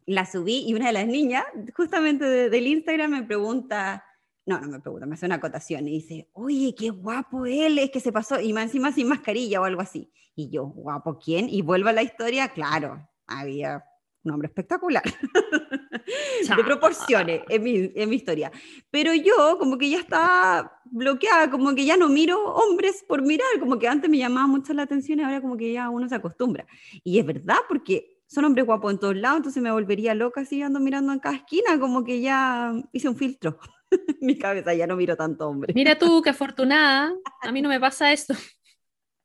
la 0.06 0.26
subí 0.26 0.65
y 0.67 0.74
una 0.74 0.88
de 0.88 0.93
las 0.93 1.08
niñas, 1.08 1.43
justamente 1.76 2.26
de- 2.26 2.50
del 2.50 2.67
Instagram, 2.67 3.12
me 3.12 3.24
pregunta, 3.24 4.04
no, 4.45 4.60
no 4.60 4.67
me 4.69 4.80
pregunta, 4.80 5.06
me 5.06 5.13
hace 5.13 5.26
una 5.26 5.36
acotación 5.36 5.88
y 5.88 5.91
dice, 5.91 6.30
oye, 6.34 6.74
qué 6.78 6.89
guapo 6.89 7.45
él, 7.45 7.78
es 7.78 7.91
que 7.91 8.00
se 8.00 8.12
pasó, 8.12 8.39
y 8.39 8.54
más 8.54 8.63
encima 8.65 8.91
sin 8.91 9.08
mascarilla 9.08 9.62
o 9.62 9.65
algo 9.65 9.82
así. 9.82 10.12
Y 10.36 10.50
yo, 10.50 10.65
guapo, 10.65 11.19
¿quién? 11.19 11.50
Y 11.50 11.62
vuelvo 11.62 11.89
a 11.89 11.93
la 11.93 12.04
historia, 12.04 12.50
claro, 12.50 13.08
había 13.28 13.84
un 14.24 14.32
hombre 14.32 14.48
espectacular, 14.48 15.04
de 16.56 16.64
proporciones 16.64 17.42
en 17.50 17.64
mi, 17.64 17.92
en 17.96 18.10
mi 18.10 18.16
historia. 18.16 18.52
Pero 18.90 19.14
yo 19.14 19.58
como 19.60 19.78
que 19.78 19.90
ya 19.90 20.00
estaba 20.00 20.80
bloqueada, 20.86 21.50
como 21.50 21.74
que 21.74 21.86
ya 21.86 21.98
no 21.98 22.10
miro 22.10 22.44
hombres 22.44 23.04
por 23.08 23.22
mirar, 23.22 23.48
como 23.60 23.80
que 23.80 23.88
antes 23.88 24.10
me 24.10 24.18
llamaba 24.18 24.48
mucho 24.48 24.74
la 24.74 24.84
atención 24.84 25.20
y 25.20 25.24
ahora 25.24 25.42
como 25.42 25.58
que 25.58 25.74
ya 25.74 25.90
uno 25.90 26.08
se 26.08 26.16
acostumbra. 26.16 26.66
Y 27.04 27.20
es 27.20 27.26
verdad, 27.26 27.58
porque 27.68 28.22
son 28.28 28.46
hombres 28.46 28.66
guapos 28.66 28.94
en 28.94 29.00
todos 29.00 29.16
lados, 29.16 29.38
entonces 29.38 29.62
me 29.62 29.72
volvería 29.72 30.14
loca 30.14 30.42
así 30.42 30.62
ando 30.62 30.80
mirando 30.80 31.12
en 31.12 31.20
cada 31.20 31.36
esquina, 31.36 31.80
como 31.80 32.04
que 32.04 32.22
ya 32.22 32.74
hice 32.94 33.10
un 33.10 33.16
filtro. 33.16 33.60
en 34.08 34.18
mi 34.22 34.38
cabeza 34.38 34.74
ya 34.74 34.88
no 34.88 34.96
miro 34.96 35.16
tanto 35.16 35.48
hombre. 35.48 35.74
Mira 35.74 35.98
tú, 35.98 36.22
qué 36.22 36.30
afortunada. 36.30 37.14
A 37.42 37.52
mí 37.52 37.62
no 37.62 37.70
me 37.70 37.80
pasa 37.80 38.12
esto. 38.12 38.34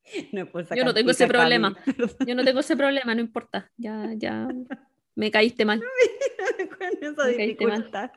No 0.32 0.46
Yo 0.74 0.84
no 0.84 0.94
tengo 0.94 1.10
ese 1.10 1.26
problema. 1.26 1.74
Yo 2.26 2.34
no 2.34 2.44
tengo 2.44 2.60
ese 2.60 2.76
problema, 2.76 3.14
no 3.14 3.20
importa. 3.20 3.70
Ya, 3.76 4.12
ya. 4.16 4.48
Me 5.14 5.30
caíste 5.30 5.64
mal. 5.64 5.80
esa. 7.72 8.12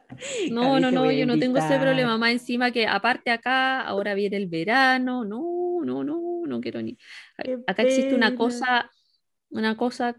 No, 0.52 0.80
no, 0.80 0.92
no, 0.92 1.12
yo 1.12 1.26
no 1.26 1.40
tengo 1.40 1.58
ese 1.58 1.80
problema. 1.80 2.18
Más 2.18 2.32
encima 2.32 2.72
que 2.72 2.88
aparte 2.88 3.32
acá, 3.32 3.82
ahora 3.82 4.14
viene 4.14 4.38
el 4.38 4.48
verano. 4.48 5.24
No, 5.24 5.80
no, 5.84 6.04
no, 6.04 6.42
no 6.46 6.62
quiero 6.62 6.82
ni. 6.82 6.98
Acá 7.68 7.84
existe 7.84 8.16
una 8.16 8.36
cosa, 8.36 8.90
una 9.50 9.78
cosa 9.78 10.16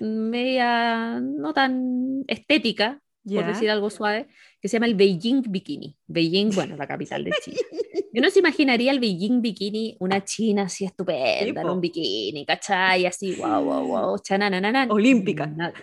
media 0.00 1.20
no 1.20 1.52
tan 1.52 2.24
estética, 2.26 3.00
por 3.34 3.42
Ya. 3.44 3.48
decir 3.48 3.70
algo 3.70 3.90
suave, 3.90 4.28
que 4.60 4.68
se 4.68 4.76
llama 4.76 4.86
el 4.86 4.94
Beijing 4.94 5.42
Bikini. 5.48 5.96
Beijing, 6.06 6.50
bueno, 6.54 6.76
la 6.76 6.86
capital 6.86 7.24
de 7.24 7.32
China. 7.42 7.56
Yo 8.12 8.22
no 8.22 8.30
se 8.30 8.38
imaginaría 8.38 8.92
el 8.92 9.00
Beijing 9.00 9.42
Bikini, 9.42 9.96
una 10.00 10.24
china 10.24 10.62
así 10.62 10.84
estupenda, 10.86 11.60
en 11.60 11.68
un 11.68 11.80
bikini, 11.80 12.46
¿cachai? 12.46 13.04
Así, 13.04 13.34
wow, 13.34 13.62
wow, 13.62 13.86
wow, 13.86 14.18
chananananan. 14.18 14.90
Olímpica. 14.90 15.46
Not. 15.46 15.74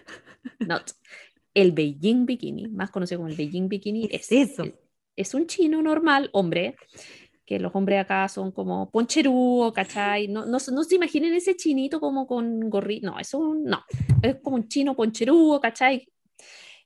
not. 0.60 0.92
El 1.54 1.72
Beijing 1.74 2.26
Bikini, 2.26 2.68
más 2.70 2.90
conocido 2.90 3.20
como 3.20 3.30
el 3.30 3.36
Beijing 3.36 3.68
Bikini, 3.70 4.08
¿Qué 4.08 4.16
es, 4.16 4.32
es 4.32 4.52
eso? 4.52 4.64
es- 4.64 4.74
es 5.16 5.34
un 5.36 5.46
chino 5.46 5.80
normal, 5.84 6.30
hombre, 6.34 6.76
que 7.46 7.60
los 7.60 7.76
hombres 7.76 8.00
acá 8.00 8.28
son 8.30 8.52
como 8.52 8.90
poncherúo, 8.90 9.72
¿cachai? 9.72 10.28
No, 10.28 10.46
no, 10.48 10.58
no 10.72 10.84
se 10.84 10.96
imaginen 10.96 11.34
ese 11.36 11.56
chinito 11.56 12.00
como 12.00 12.26
con 12.26 12.68
gorrito, 12.70 13.12
no, 13.12 13.20
eso 13.20 13.38
un- 13.38 13.64
no, 13.66 13.84
es 14.24 14.38
como 14.42 14.56
un 14.56 14.68
chino 14.68 14.96
poncherúo, 14.96 15.60
¿cachai? 15.60 16.08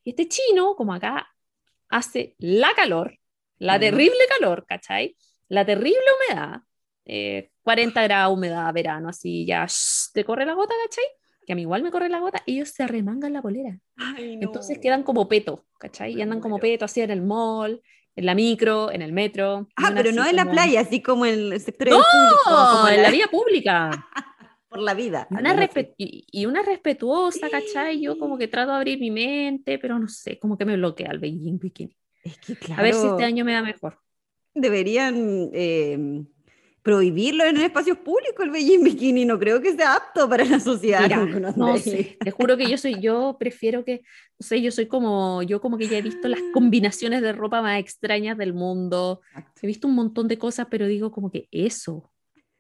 Y 0.08 0.12
este 0.12 0.30
chino, 0.30 0.74
como 0.78 0.94
acá, 0.94 1.28
hace 1.90 2.34
la 2.40 2.70
calor, 2.78 3.20
la 3.58 3.78
terrible 3.78 4.22
calor, 4.40 4.66
¿cachai? 4.66 5.18
La 5.50 5.66
terrible 5.66 6.00
humedad, 6.32 6.62
eh, 7.04 7.50
40 7.62 8.04
grados 8.04 8.34
humedad, 8.34 8.74
verano, 8.74 9.10
así 9.10 9.46
ya, 9.46 9.66
shh, 9.66 10.14
te 10.14 10.24
corre 10.24 10.46
la 10.46 10.54
gota, 10.54 10.74
¿cachai? 10.86 11.04
Que 11.46 11.52
a 11.52 11.56
mí 11.58 11.64
igual 11.64 11.84
me 11.84 11.92
corre 11.92 12.08
la 12.08 12.20
gota, 12.20 12.42
ellos 12.46 12.70
se 12.70 12.84
arremangan 12.84 13.34
la 13.34 13.42
polera. 13.42 13.82
Ay, 13.98 14.38
no. 14.38 14.44
Entonces 14.48 14.80
quedan 14.80 15.04
como 15.04 15.28
peto, 15.28 15.66
¿cachai? 15.78 16.14
Y 16.14 16.22
andan 16.22 16.40
como 16.40 16.58
peto 16.58 16.86
así 16.86 17.02
en 17.02 17.12
el 17.12 17.22
mall, 17.22 17.82
en 18.16 18.26
la 18.26 18.34
micro, 18.34 18.90
en 18.94 19.02
el 19.02 19.12
metro. 19.12 19.68
Ah, 19.76 19.92
pero 19.94 20.14
no 20.14 20.26
en 20.26 20.38
la 20.38 20.50
playa, 20.50 20.80
así 20.80 21.02
como 21.02 21.26
en 21.26 21.52
el 21.52 21.60
sector 21.60 21.90
¡No! 21.90 21.98
público, 21.98 22.78
como 22.78 22.88
en 22.88 23.02
la 23.04 23.12
vía 23.12 23.28
pública. 23.28 23.92
por 24.70 24.80
la 24.80 24.94
vida. 24.94 25.28
Y 25.32 25.36
una, 25.36 25.70
y, 25.98 26.28
y 26.32 26.46
una 26.46 26.62
respetuosa, 26.62 27.50
¿cachai? 27.50 28.02
Yo 28.02 28.18
como 28.20 28.38
que 28.38 28.48
trato 28.48 28.72
de 28.72 28.78
abrir 28.78 29.00
mi 29.00 29.12
mente, 29.12 29.80
pero 29.80 29.98
no 30.00 30.08
sé, 30.08 30.40
como 30.40 30.58
que 30.58 30.66
me 30.66 30.76
bloquea 30.76 31.12
el 31.12 31.20
Beijing 31.20 31.60
Bikini. 31.60 31.96
Es 32.24 32.38
que 32.40 32.74
A 32.74 32.82
ver 32.82 32.94
si 32.94 33.02
claro, 33.02 33.16
este 33.16 33.24
año 33.24 33.46
me 33.46 33.54
da 33.54 33.62
mejor. 33.62 34.00
deberían 34.54 35.50
eh, 35.54 36.24
prohibirlo 36.82 37.44
en 37.46 37.58
espacios 37.58 37.98
públicos 37.98 38.46
el 38.46 38.52
Beijing 38.52 38.84
Bikini. 38.84 39.26
No 39.26 39.38
creo 39.40 39.62
que 39.62 39.74
sea 39.76 39.96
apto 39.96 40.28
para 40.30 40.44
la 40.46 40.60
sociedad. 40.60 41.02
Mira, 41.04 41.26
no 41.56 41.74
de 41.74 41.80
sé, 41.80 42.18
te 42.24 42.32
juro 42.32 42.58
que 42.58 42.70
yo 42.70 42.78
soy, 42.78 43.00
yo 43.00 43.38
prefiero 43.40 43.84
que, 43.86 44.02
no 44.40 44.46
sé, 44.46 44.62
yo 44.62 44.72
soy 44.72 44.88
como, 44.88 45.44
yo 45.44 45.62
como 45.62 45.78
que 45.78 45.88
ya 45.88 45.98
he 45.98 46.02
visto 46.02 46.28
las 46.28 46.42
combinaciones 46.54 47.22
de 47.22 47.34
ropa 47.34 47.62
más 47.62 47.80
extrañas 47.80 48.38
del 48.38 48.54
mundo. 48.54 49.22
Exacto. 49.30 49.60
He 49.64 49.68
visto 49.68 49.88
un 49.88 49.96
montón 49.96 50.28
de 50.28 50.38
cosas, 50.38 50.68
pero 50.70 50.88
digo 50.88 51.12
como 51.12 51.32
que 51.32 51.48
eso, 51.52 52.12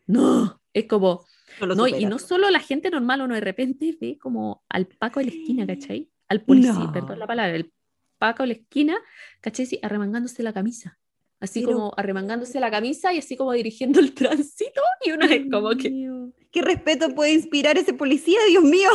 no, 0.05 0.61
es 0.73 0.85
como, 0.85 1.25
No 1.75 1.87
y 1.87 2.05
no 2.05 2.19
solo 2.19 2.49
la 2.49 2.59
gente 2.59 2.89
normal, 2.89 3.21
uno 3.21 3.35
de 3.35 3.41
repente 3.41 3.97
ve 3.99 4.17
como 4.19 4.63
al 4.69 4.85
Paco 4.87 5.19
de 5.19 5.27
la 5.27 5.31
esquina, 5.31 5.65
¿cachai? 5.67 6.09
Al 6.27 6.41
policía, 6.43 6.73
No. 6.73 6.91
perdón 6.91 7.19
la 7.19 7.27
palabra, 7.27 7.55
el 7.55 7.71
Paco 8.17 8.43
de 8.43 8.47
la 8.47 8.53
esquina, 8.53 8.97
¿cachai? 9.41 9.65
Sí, 9.65 9.79
arremangándose 9.81 10.43
la 10.43 10.53
camisa. 10.53 10.97
Así 11.39 11.61
Pero- 11.61 11.73
como 11.73 11.93
arremangándose 11.95 12.59
la 12.59 12.71
camisa 12.71 13.13
y 13.13 13.19
así 13.19 13.37
como 13.37 13.51
dirigiendo 13.53 13.99
el 13.99 14.13
tránsito 14.15 14.81
y 15.05 15.11
uno 15.11 15.25
es 15.25 15.45
como 15.51 15.69
que 15.77 15.89
mío. 15.91 16.31
¿Qué 16.51 16.61
respeto 16.61 17.13
puede 17.13 17.33
inspirar 17.33 17.77
ese 17.77 17.93
policía, 17.93 18.39
Dios 18.49 18.63
mío? 18.63 18.89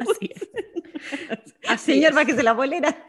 así 0.00 0.30
es. 0.34 0.48
Así 1.68 1.92
Señor, 1.94 2.10
es. 2.10 2.16
bájese 2.16 2.42
la 2.42 2.52
bolera. 2.52 3.06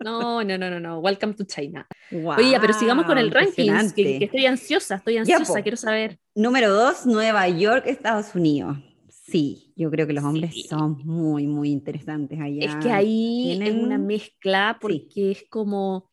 No, 0.00 0.42
no, 0.44 0.58
no, 0.58 0.70
no, 0.70 0.80
no. 0.80 0.98
Welcome 1.00 1.34
to 1.34 1.44
China. 1.44 1.86
Oye, 2.12 2.58
pero 2.60 2.72
sigamos 2.74 3.06
con 3.06 3.18
el 3.18 3.30
ranking, 3.30 3.52
que, 3.54 3.62
impresionante. 3.62 4.18
que 4.18 4.24
estoy 4.24 4.46
ansiosa, 4.46 4.94
estoy 4.96 5.16
ansiosa, 5.18 5.62
quiero 5.62 5.76
saber. 5.76 6.18
Número 6.34 6.70
dos, 6.72 7.06
Nueva 7.06 7.48
York, 7.48 7.84
Estados 7.86 8.34
Unidos. 8.34 8.76
Sí, 9.08 9.72
yo 9.76 9.90
creo 9.90 10.06
que 10.06 10.12
los 10.12 10.22
hombres 10.24 10.52
Sí. 10.52 10.64
son 10.68 10.98
muy, 11.04 11.46
muy 11.46 11.70
interesantes 11.70 12.38
allá. 12.40 12.64
Es 12.66 12.76
que 12.84 12.90
ahí 12.90 13.52
es 13.52 13.58
tienen- 13.58 13.82
una 13.82 13.96
mezcla 13.98 14.72
Sí. 14.74 14.78
porque 14.80 15.30
es 15.30 15.44
como 15.48 16.10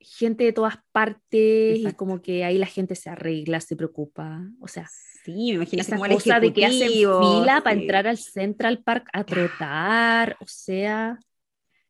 gente 0.00 0.44
de 0.44 0.52
todas 0.52 0.76
partes 0.92 1.78
y 1.78 1.80
Exacto. 1.80 1.96
como 1.96 2.20
que 2.20 2.44
ahí 2.44 2.58
la 2.58 2.66
gente 2.66 2.94
se 2.94 3.08
arregla, 3.10 3.60
se 3.60 3.76
preocupa. 3.76 4.42
O 4.60 4.68
sea, 4.68 4.88
Sí, 5.24 5.32
me 5.32 5.54
imagino 5.54 5.80
esa 5.80 5.96
cosa 5.96 6.38
de 6.38 6.52
que 6.52 6.66
hacen 6.66 6.90
fila 6.90 7.62
para 7.64 7.80
entrar 7.80 8.06
al 8.06 8.18
Central 8.18 8.82
Park 8.82 9.08
a 9.14 9.24
trotar. 9.24 10.36
O 10.38 10.44
sea, 10.46 11.18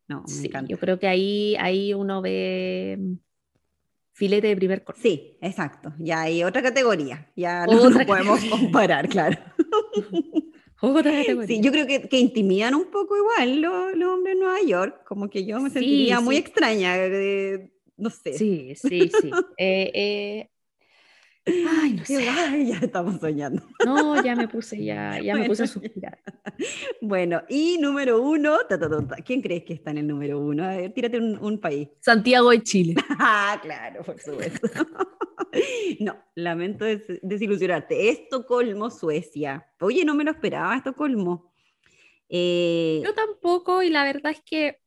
No, 0.08 0.22
me 0.22 0.28
sí, 0.28 0.46
encanta. 0.46 0.68
yo 0.70 0.78
creo 0.78 0.98
que 0.98 1.06
ahí, 1.08 1.56
ahí 1.58 1.94
uno 1.94 2.20
ve 2.22 2.96
mm, 3.00 3.14
filete 4.12 4.48
de 4.48 4.56
primer 4.56 4.84
corte. 4.84 5.00
Sí, 5.00 5.38
exacto. 5.40 5.92
Ya 5.98 6.22
hay 6.22 6.44
otra 6.44 6.62
categoría. 6.62 7.30
Ya 7.36 7.66
no, 7.66 7.72
Otra 7.78 8.00
no 8.00 8.06
podemos 8.06 8.44
comparar, 8.44 9.08
claro. 9.08 9.38
Otra 10.80 11.12
categoría. 11.12 11.56
Sí, 11.56 11.62
yo 11.62 11.72
creo 11.72 11.86
que, 11.86 12.08
que 12.08 12.18
intimidan 12.18 12.74
un 12.74 12.90
poco 12.90 13.16
igual 13.16 13.60
los, 13.60 13.96
los 13.96 14.12
hombres 14.12 14.34
en 14.34 14.40
Nueva 14.40 14.60
York. 14.66 15.04
Como 15.06 15.30
que 15.30 15.46
yo 15.46 15.58
me 15.60 15.70
Sí, 15.70 15.74
sentiría 15.74 16.20
muy 16.20 16.36
sí. 16.36 16.40
extraña 16.42 16.94
de 16.96 17.70
no 17.96 18.10
sé. 18.10 18.32
Sí, 18.34 18.74
sí, 18.76 19.10
sí. 19.10 19.30
Eh, 19.56 19.90
eh, 19.94 20.50
Ay, 21.46 21.92
no 21.94 22.04
sé. 22.06 22.26
Ay, 22.28 22.68
ya 22.68 22.78
estamos 22.78 23.20
soñando. 23.20 23.62
No, 23.84 24.22
ya 24.22 24.34
me 24.34 24.48
puse, 24.48 24.82
ya, 24.82 25.20
ya 25.20 25.34
me 25.36 25.44
puse 25.46 25.64
a 25.64 25.66
suspirar. 25.66 26.18
Bueno, 27.02 27.42
y 27.48 27.76
número 27.78 28.22
uno, 28.22 28.58
ta, 28.68 28.78
ta, 28.78 28.88
ta, 28.88 29.06
ta. 29.06 29.16
¿quién 29.16 29.42
crees 29.42 29.64
que 29.64 29.74
está 29.74 29.90
en 29.90 29.98
el 29.98 30.06
número 30.06 30.38
uno? 30.40 30.64
A 30.64 30.76
ver, 30.76 30.92
tírate 30.94 31.18
un, 31.18 31.36
un 31.38 31.60
país. 31.60 31.88
Santiago 32.00 32.50
de 32.50 32.62
Chile. 32.62 32.94
Ah, 33.18 33.58
claro, 33.62 34.02
por 34.02 34.18
supuesto. 34.20 34.68
No, 36.00 36.16
lamento 36.34 36.84
des- 36.84 37.20
desilusionarte. 37.22 38.08
Estocolmo, 38.10 38.90
Suecia. 38.90 39.66
Oye, 39.80 40.04
no 40.04 40.14
me 40.14 40.24
lo 40.24 40.32
esperaba, 40.32 40.76
Estocolmo. 40.76 41.52
Eh, 42.28 43.00
Yo 43.04 43.14
tampoco, 43.14 43.82
y 43.82 43.90
la 43.90 44.02
verdad 44.04 44.32
es 44.32 44.40
que 44.44 44.80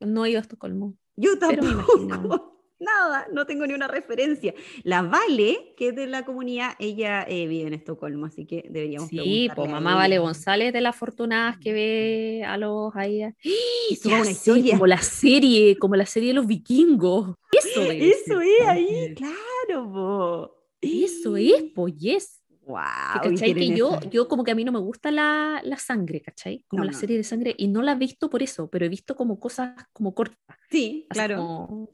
no 0.00 0.24
he 0.26 0.30
ido 0.30 0.38
a 0.40 0.42
Estocolmo. 0.42 0.94
yo 1.16 1.30
pero 1.40 1.62
me 1.62 1.70
tampoco. 2.08 2.63
Nada, 2.80 3.26
no 3.32 3.46
tengo 3.46 3.66
ni 3.66 3.72
una 3.74 3.86
referencia. 3.88 4.52
La 4.82 5.02
Vale, 5.02 5.74
que 5.76 5.88
es 5.88 5.94
de 5.96 6.06
la 6.06 6.24
comunidad, 6.24 6.72
ella 6.78 7.24
eh, 7.28 7.46
vive 7.46 7.68
en 7.68 7.74
Estocolmo, 7.74 8.26
así 8.26 8.46
que 8.46 8.64
deberíamos 8.68 9.08
Sí, 9.08 9.48
pues 9.54 9.70
mamá. 9.70 9.94
Vale 9.94 10.18
González 10.18 10.72
de 10.72 10.80
las 10.80 10.94
Afortunadas 10.96 11.56
que 11.58 11.72
ve 11.72 12.44
a 12.46 12.56
los 12.56 12.94
ahí. 12.96 13.22
Suba 14.00 14.16
Ya 14.16 14.20
una 14.22 14.30
historia. 14.30 14.72
como 14.74 14.86
la 14.86 14.98
serie, 14.98 15.78
como 15.78 15.96
la 15.96 16.06
serie 16.06 16.28
de 16.28 16.34
los 16.34 16.46
vikingos. 16.46 17.34
Eso 17.52 17.80
debe 17.88 18.08
Eso 18.10 18.40
es 18.40 18.66
ahí, 18.66 19.14
claro, 19.14 19.92
po. 19.92 20.50
Eso 20.80 21.36
es, 21.36 21.64
pues 21.74 21.96
yes. 21.96 22.40
Wow, 22.66 22.78
¿Cachai? 23.22 23.52
Que 23.54 23.76
yo, 23.76 24.00
yo 24.10 24.26
como 24.26 24.42
que 24.42 24.50
a 24.50 24.54
mí 24.54 24.64
no 24.64 24.72
me 24.72 24.78
gusta 24.78 25.10
la, 25.10 25.60
la 25.64 25.76
sangre, 25.76 26.22
¿cachai? 26.22 26.64
Como 26.66 26.80
No, 26.80 26.86
la 26.86 26.92
no. 26.92 26.98
serie 26.98 27.16
de 27.18 27.22
sangre, 27.24 27.54
y 27.58 27.68
no 27.68 27.82
la 27.82 27.92
he 27.92 27.96
visto 27.96 28.30
por 28.30 28.42
eso, 28.42 28.68
pero 28.70 28.86
he 28.86 28.88
visto 28.88 29.14
como 29.14 29.38
cosas 29.38 29.74
como 29.92 30.14
cortas. 30.14 30.38
Sí, 30.70 31.06
claro. 31.10 31.36
como- 31.36 31.90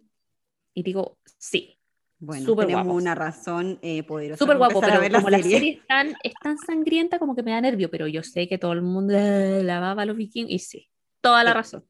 Y 0.75 0.83
digo, 0.83 1.19
sí, 1.39 1.79
Bueno, 2.19 2.45
súper 2.45 2.67
tenemos 2.67 2.87
guapos. 2.87 3.03
una 3.03 3.15
razón 3.15 3.79
eh, 3.83 4.03
poderosa. 4.03 4.39
súper 4.39 4.57
guapo, 4.59 4.81
pero 4.81 5.01
ver 5.01 5.13
como 5.13 5.31
la 5.31 5.39
serie. 5.39 5.53
serie 5.59 5.73
es 5.81 5.87
tan, 5.87 6.09
es 6.23 6.35
tan 6.43 6.59
sangrienta 6.59 7.19
como 7.19 7.35
que 7.35 7.43
me 7.43 7.51
da 7.53 7.61
nervio, 7.61 7.91
pero 7.91 8.07
yo 8.07 8.23
sé 8.23 8.49
que 8.49 8.59
todo 8.59 8.73
el 8.73 8.83
mundo 8.83 9.15
eh, 9.17 9.63
la 9.65 9.81
va 9.81 9.93
a 9.93 10.05
los 10.07 10.17
vikingos, 10.17 10.51
y 10.53 10.59
sí, 10.59 10.89
toda 11.21 11.43
la 11.45 11.51
Sí. 11.51 11.55
razón. 11.57 11.85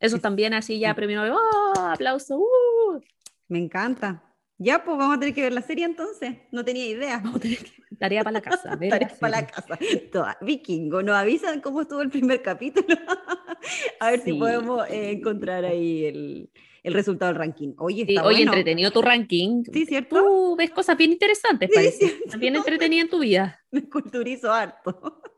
Eso 0.00 0.16
Sí. 0.16 0.22
también 0.22 0.54
así 0.54 0.78
ya 0.78 0.90
Sí. 0.90 0.94
premio, 0.96 1.22
¡oh! 1.34 1.78
aplauso, 1.80 2.38
¡uh! 2.38 3.00
Me 3.48 3.58
encanta. 3.58 4.22
Ya, 4.58 4.84
pues 4.84 4.96
vamos 4.96 5.16
a 5.16 5.20
tener 5.20 5.34
que 5.34 5.42
ver 5.42 5.52
la 5.52 5.62
serie 5.62 5.84
entonces. 5.84 6.36
No 6.52 6.64
tenía 6.64 6.86
idea. 6.86 7.18
Vamos 7.18 7.36
a 7.36 7.40
tener 7.40 7.58
que- 7.58 7.72
tarea 7.98 8.22
para 8.24 8.34
la 8.34 8.40
casa. 8.40 8.76
ver 8.76 8.90
la 8.90 8.98
Tarea 9.00 9.16
para 9.20 9.30
la 9.30 9.38
serie. 9.48 9.52
casa. 9.54 10.10
Toda. 10.12 10.38
Vikingo, 10.40 11.02
nos 11.02 11.16
avisan 11.16 11.60
cómo 11.60 11.82
estuvo 11.82 12.00
el 12.02 12.10
primer 12.10 12.40
capítulo. 12.42 12.86
a 14.00 14.10
ver 14.10 14.20
si 14.20 14.32
Sí. 14.32 14.38
podemos 14.38 14.88
eh, 14.88 15.10
encontrar 15.12 15.64
ahí 15.64 16.04
el, 16.06 16.50
el 16.84 16.92
resultado 16.92 17.32
del 17.32 17.38
ranking. 17.40 17.72
Oye, 17.78 18.04
Sí, 18.04 18.14
está 18.14 18.24
oye, 18.24 18.36
bueno. 18.36 18.52
entretenido 18.52 18.90
tu 18.92 19.02
ranking. 19.02 19.64
Sí, 19.72 19.86
¿cierto? 19.86 20.16
Tú 20.20 20.54
ves 20.56 20.70
cosas 20.70 20.96
bien 20.96 21.10
interesantes, 21.12 21.68
Sí, 21.70 21.74
parece. 21.74 22.38
Bien 22.38 22.54
entretenida 22.54 23.00
en 23.02 23.08
tu 23.08 23.18
vida. 23.18 23.58
Me 23.72 23.88
culturizo 23.88 24.52
harto. 24.52 25.20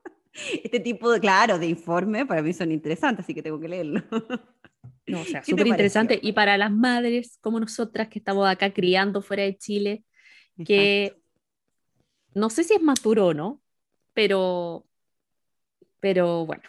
Este 0.63 0.81
tipo 0.81 1.11
de, 1.11 1.19
claro, 1.19 1.59
de 1.59 1.67
informe 1.67 2.27
para 2.27 2.43
mí 2.43 2.53
son 2.53 2.71
interesantes, 2.71 3.25
así 3.25 3.33
que 3.33 3.43
tengo 3.43 3.59
que 3.59 3.69
leerlo. 3.69 4.03
No, 5.09 5.21
o 5.21 5.25
sea, 5.25 5.41
¿Qué 5.41 5.47
te 5.47 5.51
súper 5.53 5.69
interesante. 5.69 6.19
Y 6.21 6.33
para 6.33 6.59
las 6.59 6.73
madres 6.73 7.39
como 7.41 7.61
nosotras 7.61 8.09
que 8.09 8.19
estamos 8.19 8.45
acá 8.49 8.75
criando 8.75 9.23
fuera 9.23 9.45
de 9.45 9.57
Chile, 9.57 10.05
que 10.65 11.17
no 12.35 12.51
sé 12.51 12.65
si 12.65 12.75
es 12.75 12.83
más 12.83 13.01
duro 13.01 13.29
o 13.29 13.35
no, 13.35 13.63
pero, 14.15 14.85
pero 16.01 16.45
bueno, 16.45 16.65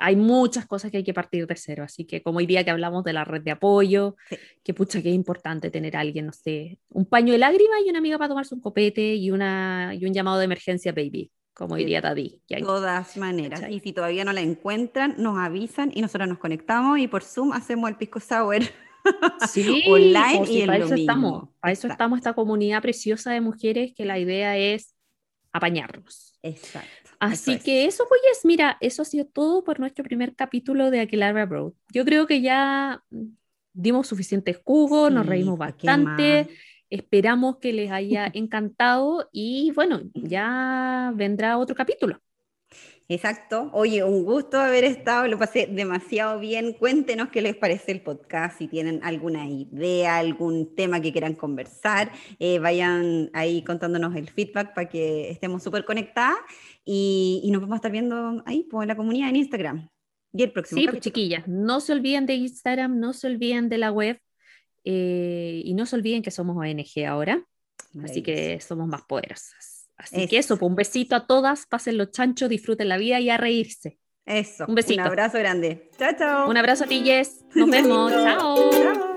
hay 0.00 0.16
muchas 0.16 0.66
cosas 0.66 0.90
que 0.90 0.96
hay 0.98 1.04
que 1.04 1.14
partir 1.14 1.46
de 1.46 1.54
cero. 1.56 1.84
Así 1.84 2.04
que 2.04 2.22
como 2.22 2.38
hoy 2.38 2.46
día 2.46 2.64
que 2.64 2.70
hablamos 2.70 3.04
de 3.04 3.12
la 3.12 3.24
red 3.24 3.42
de 3.42 3.50
apoyo, 3.52 4.16
Sí. 4.28 4.36
que 4.64 4.74
pucha 4.74 5.02
que 5.02 5.10
es 5.10 5.14
importante 5.14 5.70
tener 5.70 5.96
a 5.96 6.00
alguien, 6.00 6.26
no 6.26 6.32
sé, 6.32 6.78
un 6.88 7.04
paño 7.06 7.32
de 7.32 7.38
lágrimas 7.38 7.78
y 7.86 7.90
una 7.90 7.98
amiga 7.98 8.18
para 8.18 8.28
tomarse 8.30 8.54
un 8.54 8.60
copete 8.60 9.14
y, 9.14 9.30
una, 9.30 9.92
y 9.98 10.04
un 10.06 10.12
llamado 10.14 10.38
de 10.38 10.46
emergencia, 10.46 10.92
baby, 10.92 11.30
como 11.54 11.76
Sí. 11.76 11.80
diría 11.84 12.02
hay- 12.04 12.34
De 12.48 12.60
todas 12.62 13.16
maneras. 13.16 13.60
¿Cachai? 13.60 13.76
Y 13.76 13.80
si 13.80 13.92
todavía 13.92 14.24
no 14.24 14.32
la 14.32 14.40
encuentran, 14.40 15.14
nos 15.18 15.38
avisan 15.38 15.90
y 15.94 16.00
nosotros 16.00 16.28
nos 16.28 16.38
conectamos 16.38 16.98
y 16.98 17.06
por 17.06 17.22
Zoom 17.22 17.52
hacemos 17.52 17.88
el 17.90 17.96
pisco 17.96 18.18
sour. 18.20 18.62
Sí, 19.50 19.82
online 19.88 20.38
pues, 20.38 20.50
y 20.50 20.66
para 20.66 20.84
eso 20.84 20.94
estamos. 20.94 21.48
Para 21.60 21.72
eso 21.72 21.86
Exacto. 21.86 21.92
estamos 21.92 22.18
esta 22.18 22.32
comunidad 22.34 22.82
preciosa 22.82 23.32
de 23.32 23.40
mujeres 23.40 23.92
que 23.96 24.04
la 24.04 24.18
idea 24.18 24.56
es 24.58 24.94
apañarnos. 25.52 26.38
Exacto. 26.42 26.88
Así 27.20 27.58
que 27.58 27.84
es. 27.84 27.94
eso, 27.94 28.06
pues, 28.08 28.20
mira, 28.44 28.76
eso 28.80 29.02
ha 29.02 29.04
sido 29.04 29.26
todo 29.26 29.62
por 29.62 29.78
nuestro 29.78 30.04
primer 30.04 30.34
capítulo 30.34 30.90
de 30.90 31.00
Aquelarre 31.00 31.42
Abroad. 31.42 31.72
Yo 31.92 32.04
creo 32.04 32.26
que 32.26 32.40
ya 32.40 33.02
mm, 33.10 33.24
dimos 33.72 34.06
suficientes 34.06 34.60
jugos, 34.64 35.12
nos 35.12 35.24
Sí, 35.24 35.30
reímos 35.30 35.58
¿pa' 35.58 35.76
qué 35.76 35.86
bastante. 35.86 36.48
Esperamos 36.88 37.58
que 37.58 37.72
les 37.72 37.90
haya 37.92 38.30
encantado 38.34 39.28
y 39.32 39.70
bueno, 39.76 40.00
ya 40.14 41.12
vendrá 41.14 41.56
otro 41.58 41.76
capítulo. 41.76 42.20
Exacto. 43.10 43.70
Oye, 43.72 44.04
un 44.04 44.24
gusto 44.24 44.56
haber 44.60 44.84
estado, 44.84 45.26
lo 45.26 45.36
pasé 45.36 45.66
demasiado 45.66 46.38
bien. 46.38 46.74
Cuéntenos 46.74 47.28
qué 47.30 47.42
les 47.42 47.56
parece 47.56 47.90
el 47.90 48.02
podcast, 48.02 48.56
si 48.56 48.68
tienen 48.68 49.00
alguna 49.02 49.48
idea, 49.48 50.18
algún 50.18 50.76
tema 50.76 51.00
que 51.00 51.10
quieran 51.10 51.34
conversar, 51.34 52.12
eh, 52.38 52.60
vayan 52.60 53.28
ahí 53.32 53.64
contándonos 53.64 54.14
el 54.14 54.30
feedback 54.30 54.74
para 54.74 54.88
que 54.88 55.28
estemos 55.28 55.60
súper 55.64 55.84
conectadas 55.84 56.38
y, 56.84 57.40
y 57.42 57.50
nos 57.50 57.60
vamos 57.62 57.74
a 57.74 57.76
estar 57.78 57.90
viendo 57.90 58.44
ahí 58.46 58.68
pues, 58.70 58.84
en 58.84 58.88
la 58.88 58.96
comunidad 58.96 59.28
en 59.30 59.36
Instagram. 59.36 59.88
Y 60.32 60.44
el 60.44 60.52
próximo 60.52 60.78
Sí, 60.78 60.86
pues, 60.86 60.94
capítulo. 60.94 61.12
chiquillas, 61.12 61.48
no 61.48 61.80
se 61.80 61.92
olviden 61.92 62.26
de 62.26 62.34
Instagram, 62.34 63.00
no 63.00 63.12
se 63.12 63.26
olviden 63.26 63.68
de 63.68 63.78
la 63.78 63.90
web 63.90 64.20
eh, 64.84 65.62
y 65.64 65.74
no 65.74 65.84
se 65.84 65.96
olviden 65.96 66.22
que 66.22 66.30
somos 66.30 66.56
ONG 66.56 67.04
ahora. 67.08 67.44
Así 68.04 68.22
que 68.22 68.60
somos 68.60 68.86
más 68.86 69.02
poderosas. 69.02 69.79
Así 70.00 70.26
que 70.26 70.38
Eso. 70.38 70.56
pues 70.56 70.68
un 70.68 70.76
besito 70.76 71.14
a 71.14 71.26
todas, 71.26 71.66
pasen 71.66 71.98
los 71.98 72.10
chanchos, 72.10 72.48
disfruten 72.48 72.88
la 72.88 72.96
vida 72.96 73.20
y 73.20 73.30
a 73.30 73.36
reírse. 73.36 73.98
Eso. 74.26 74.64
un 74.68 74.74
besito. 74.74 75.00
Un 75.00 75.08
abrazo 75.08 75.38
grande. 75.38 75.90
Chao, 75.98 76.12
chao. 76.18 76.50
Un 76.50 76.56
abrazo 76.56 76.84
a 76.84 76.86
ti, 76.86 77.02
Jess. 77.04 77.44
Nos 77.54 77.70
vemos. 77.70 78.12
Chao. 78.12 78.70
Chao. 78.70 79.09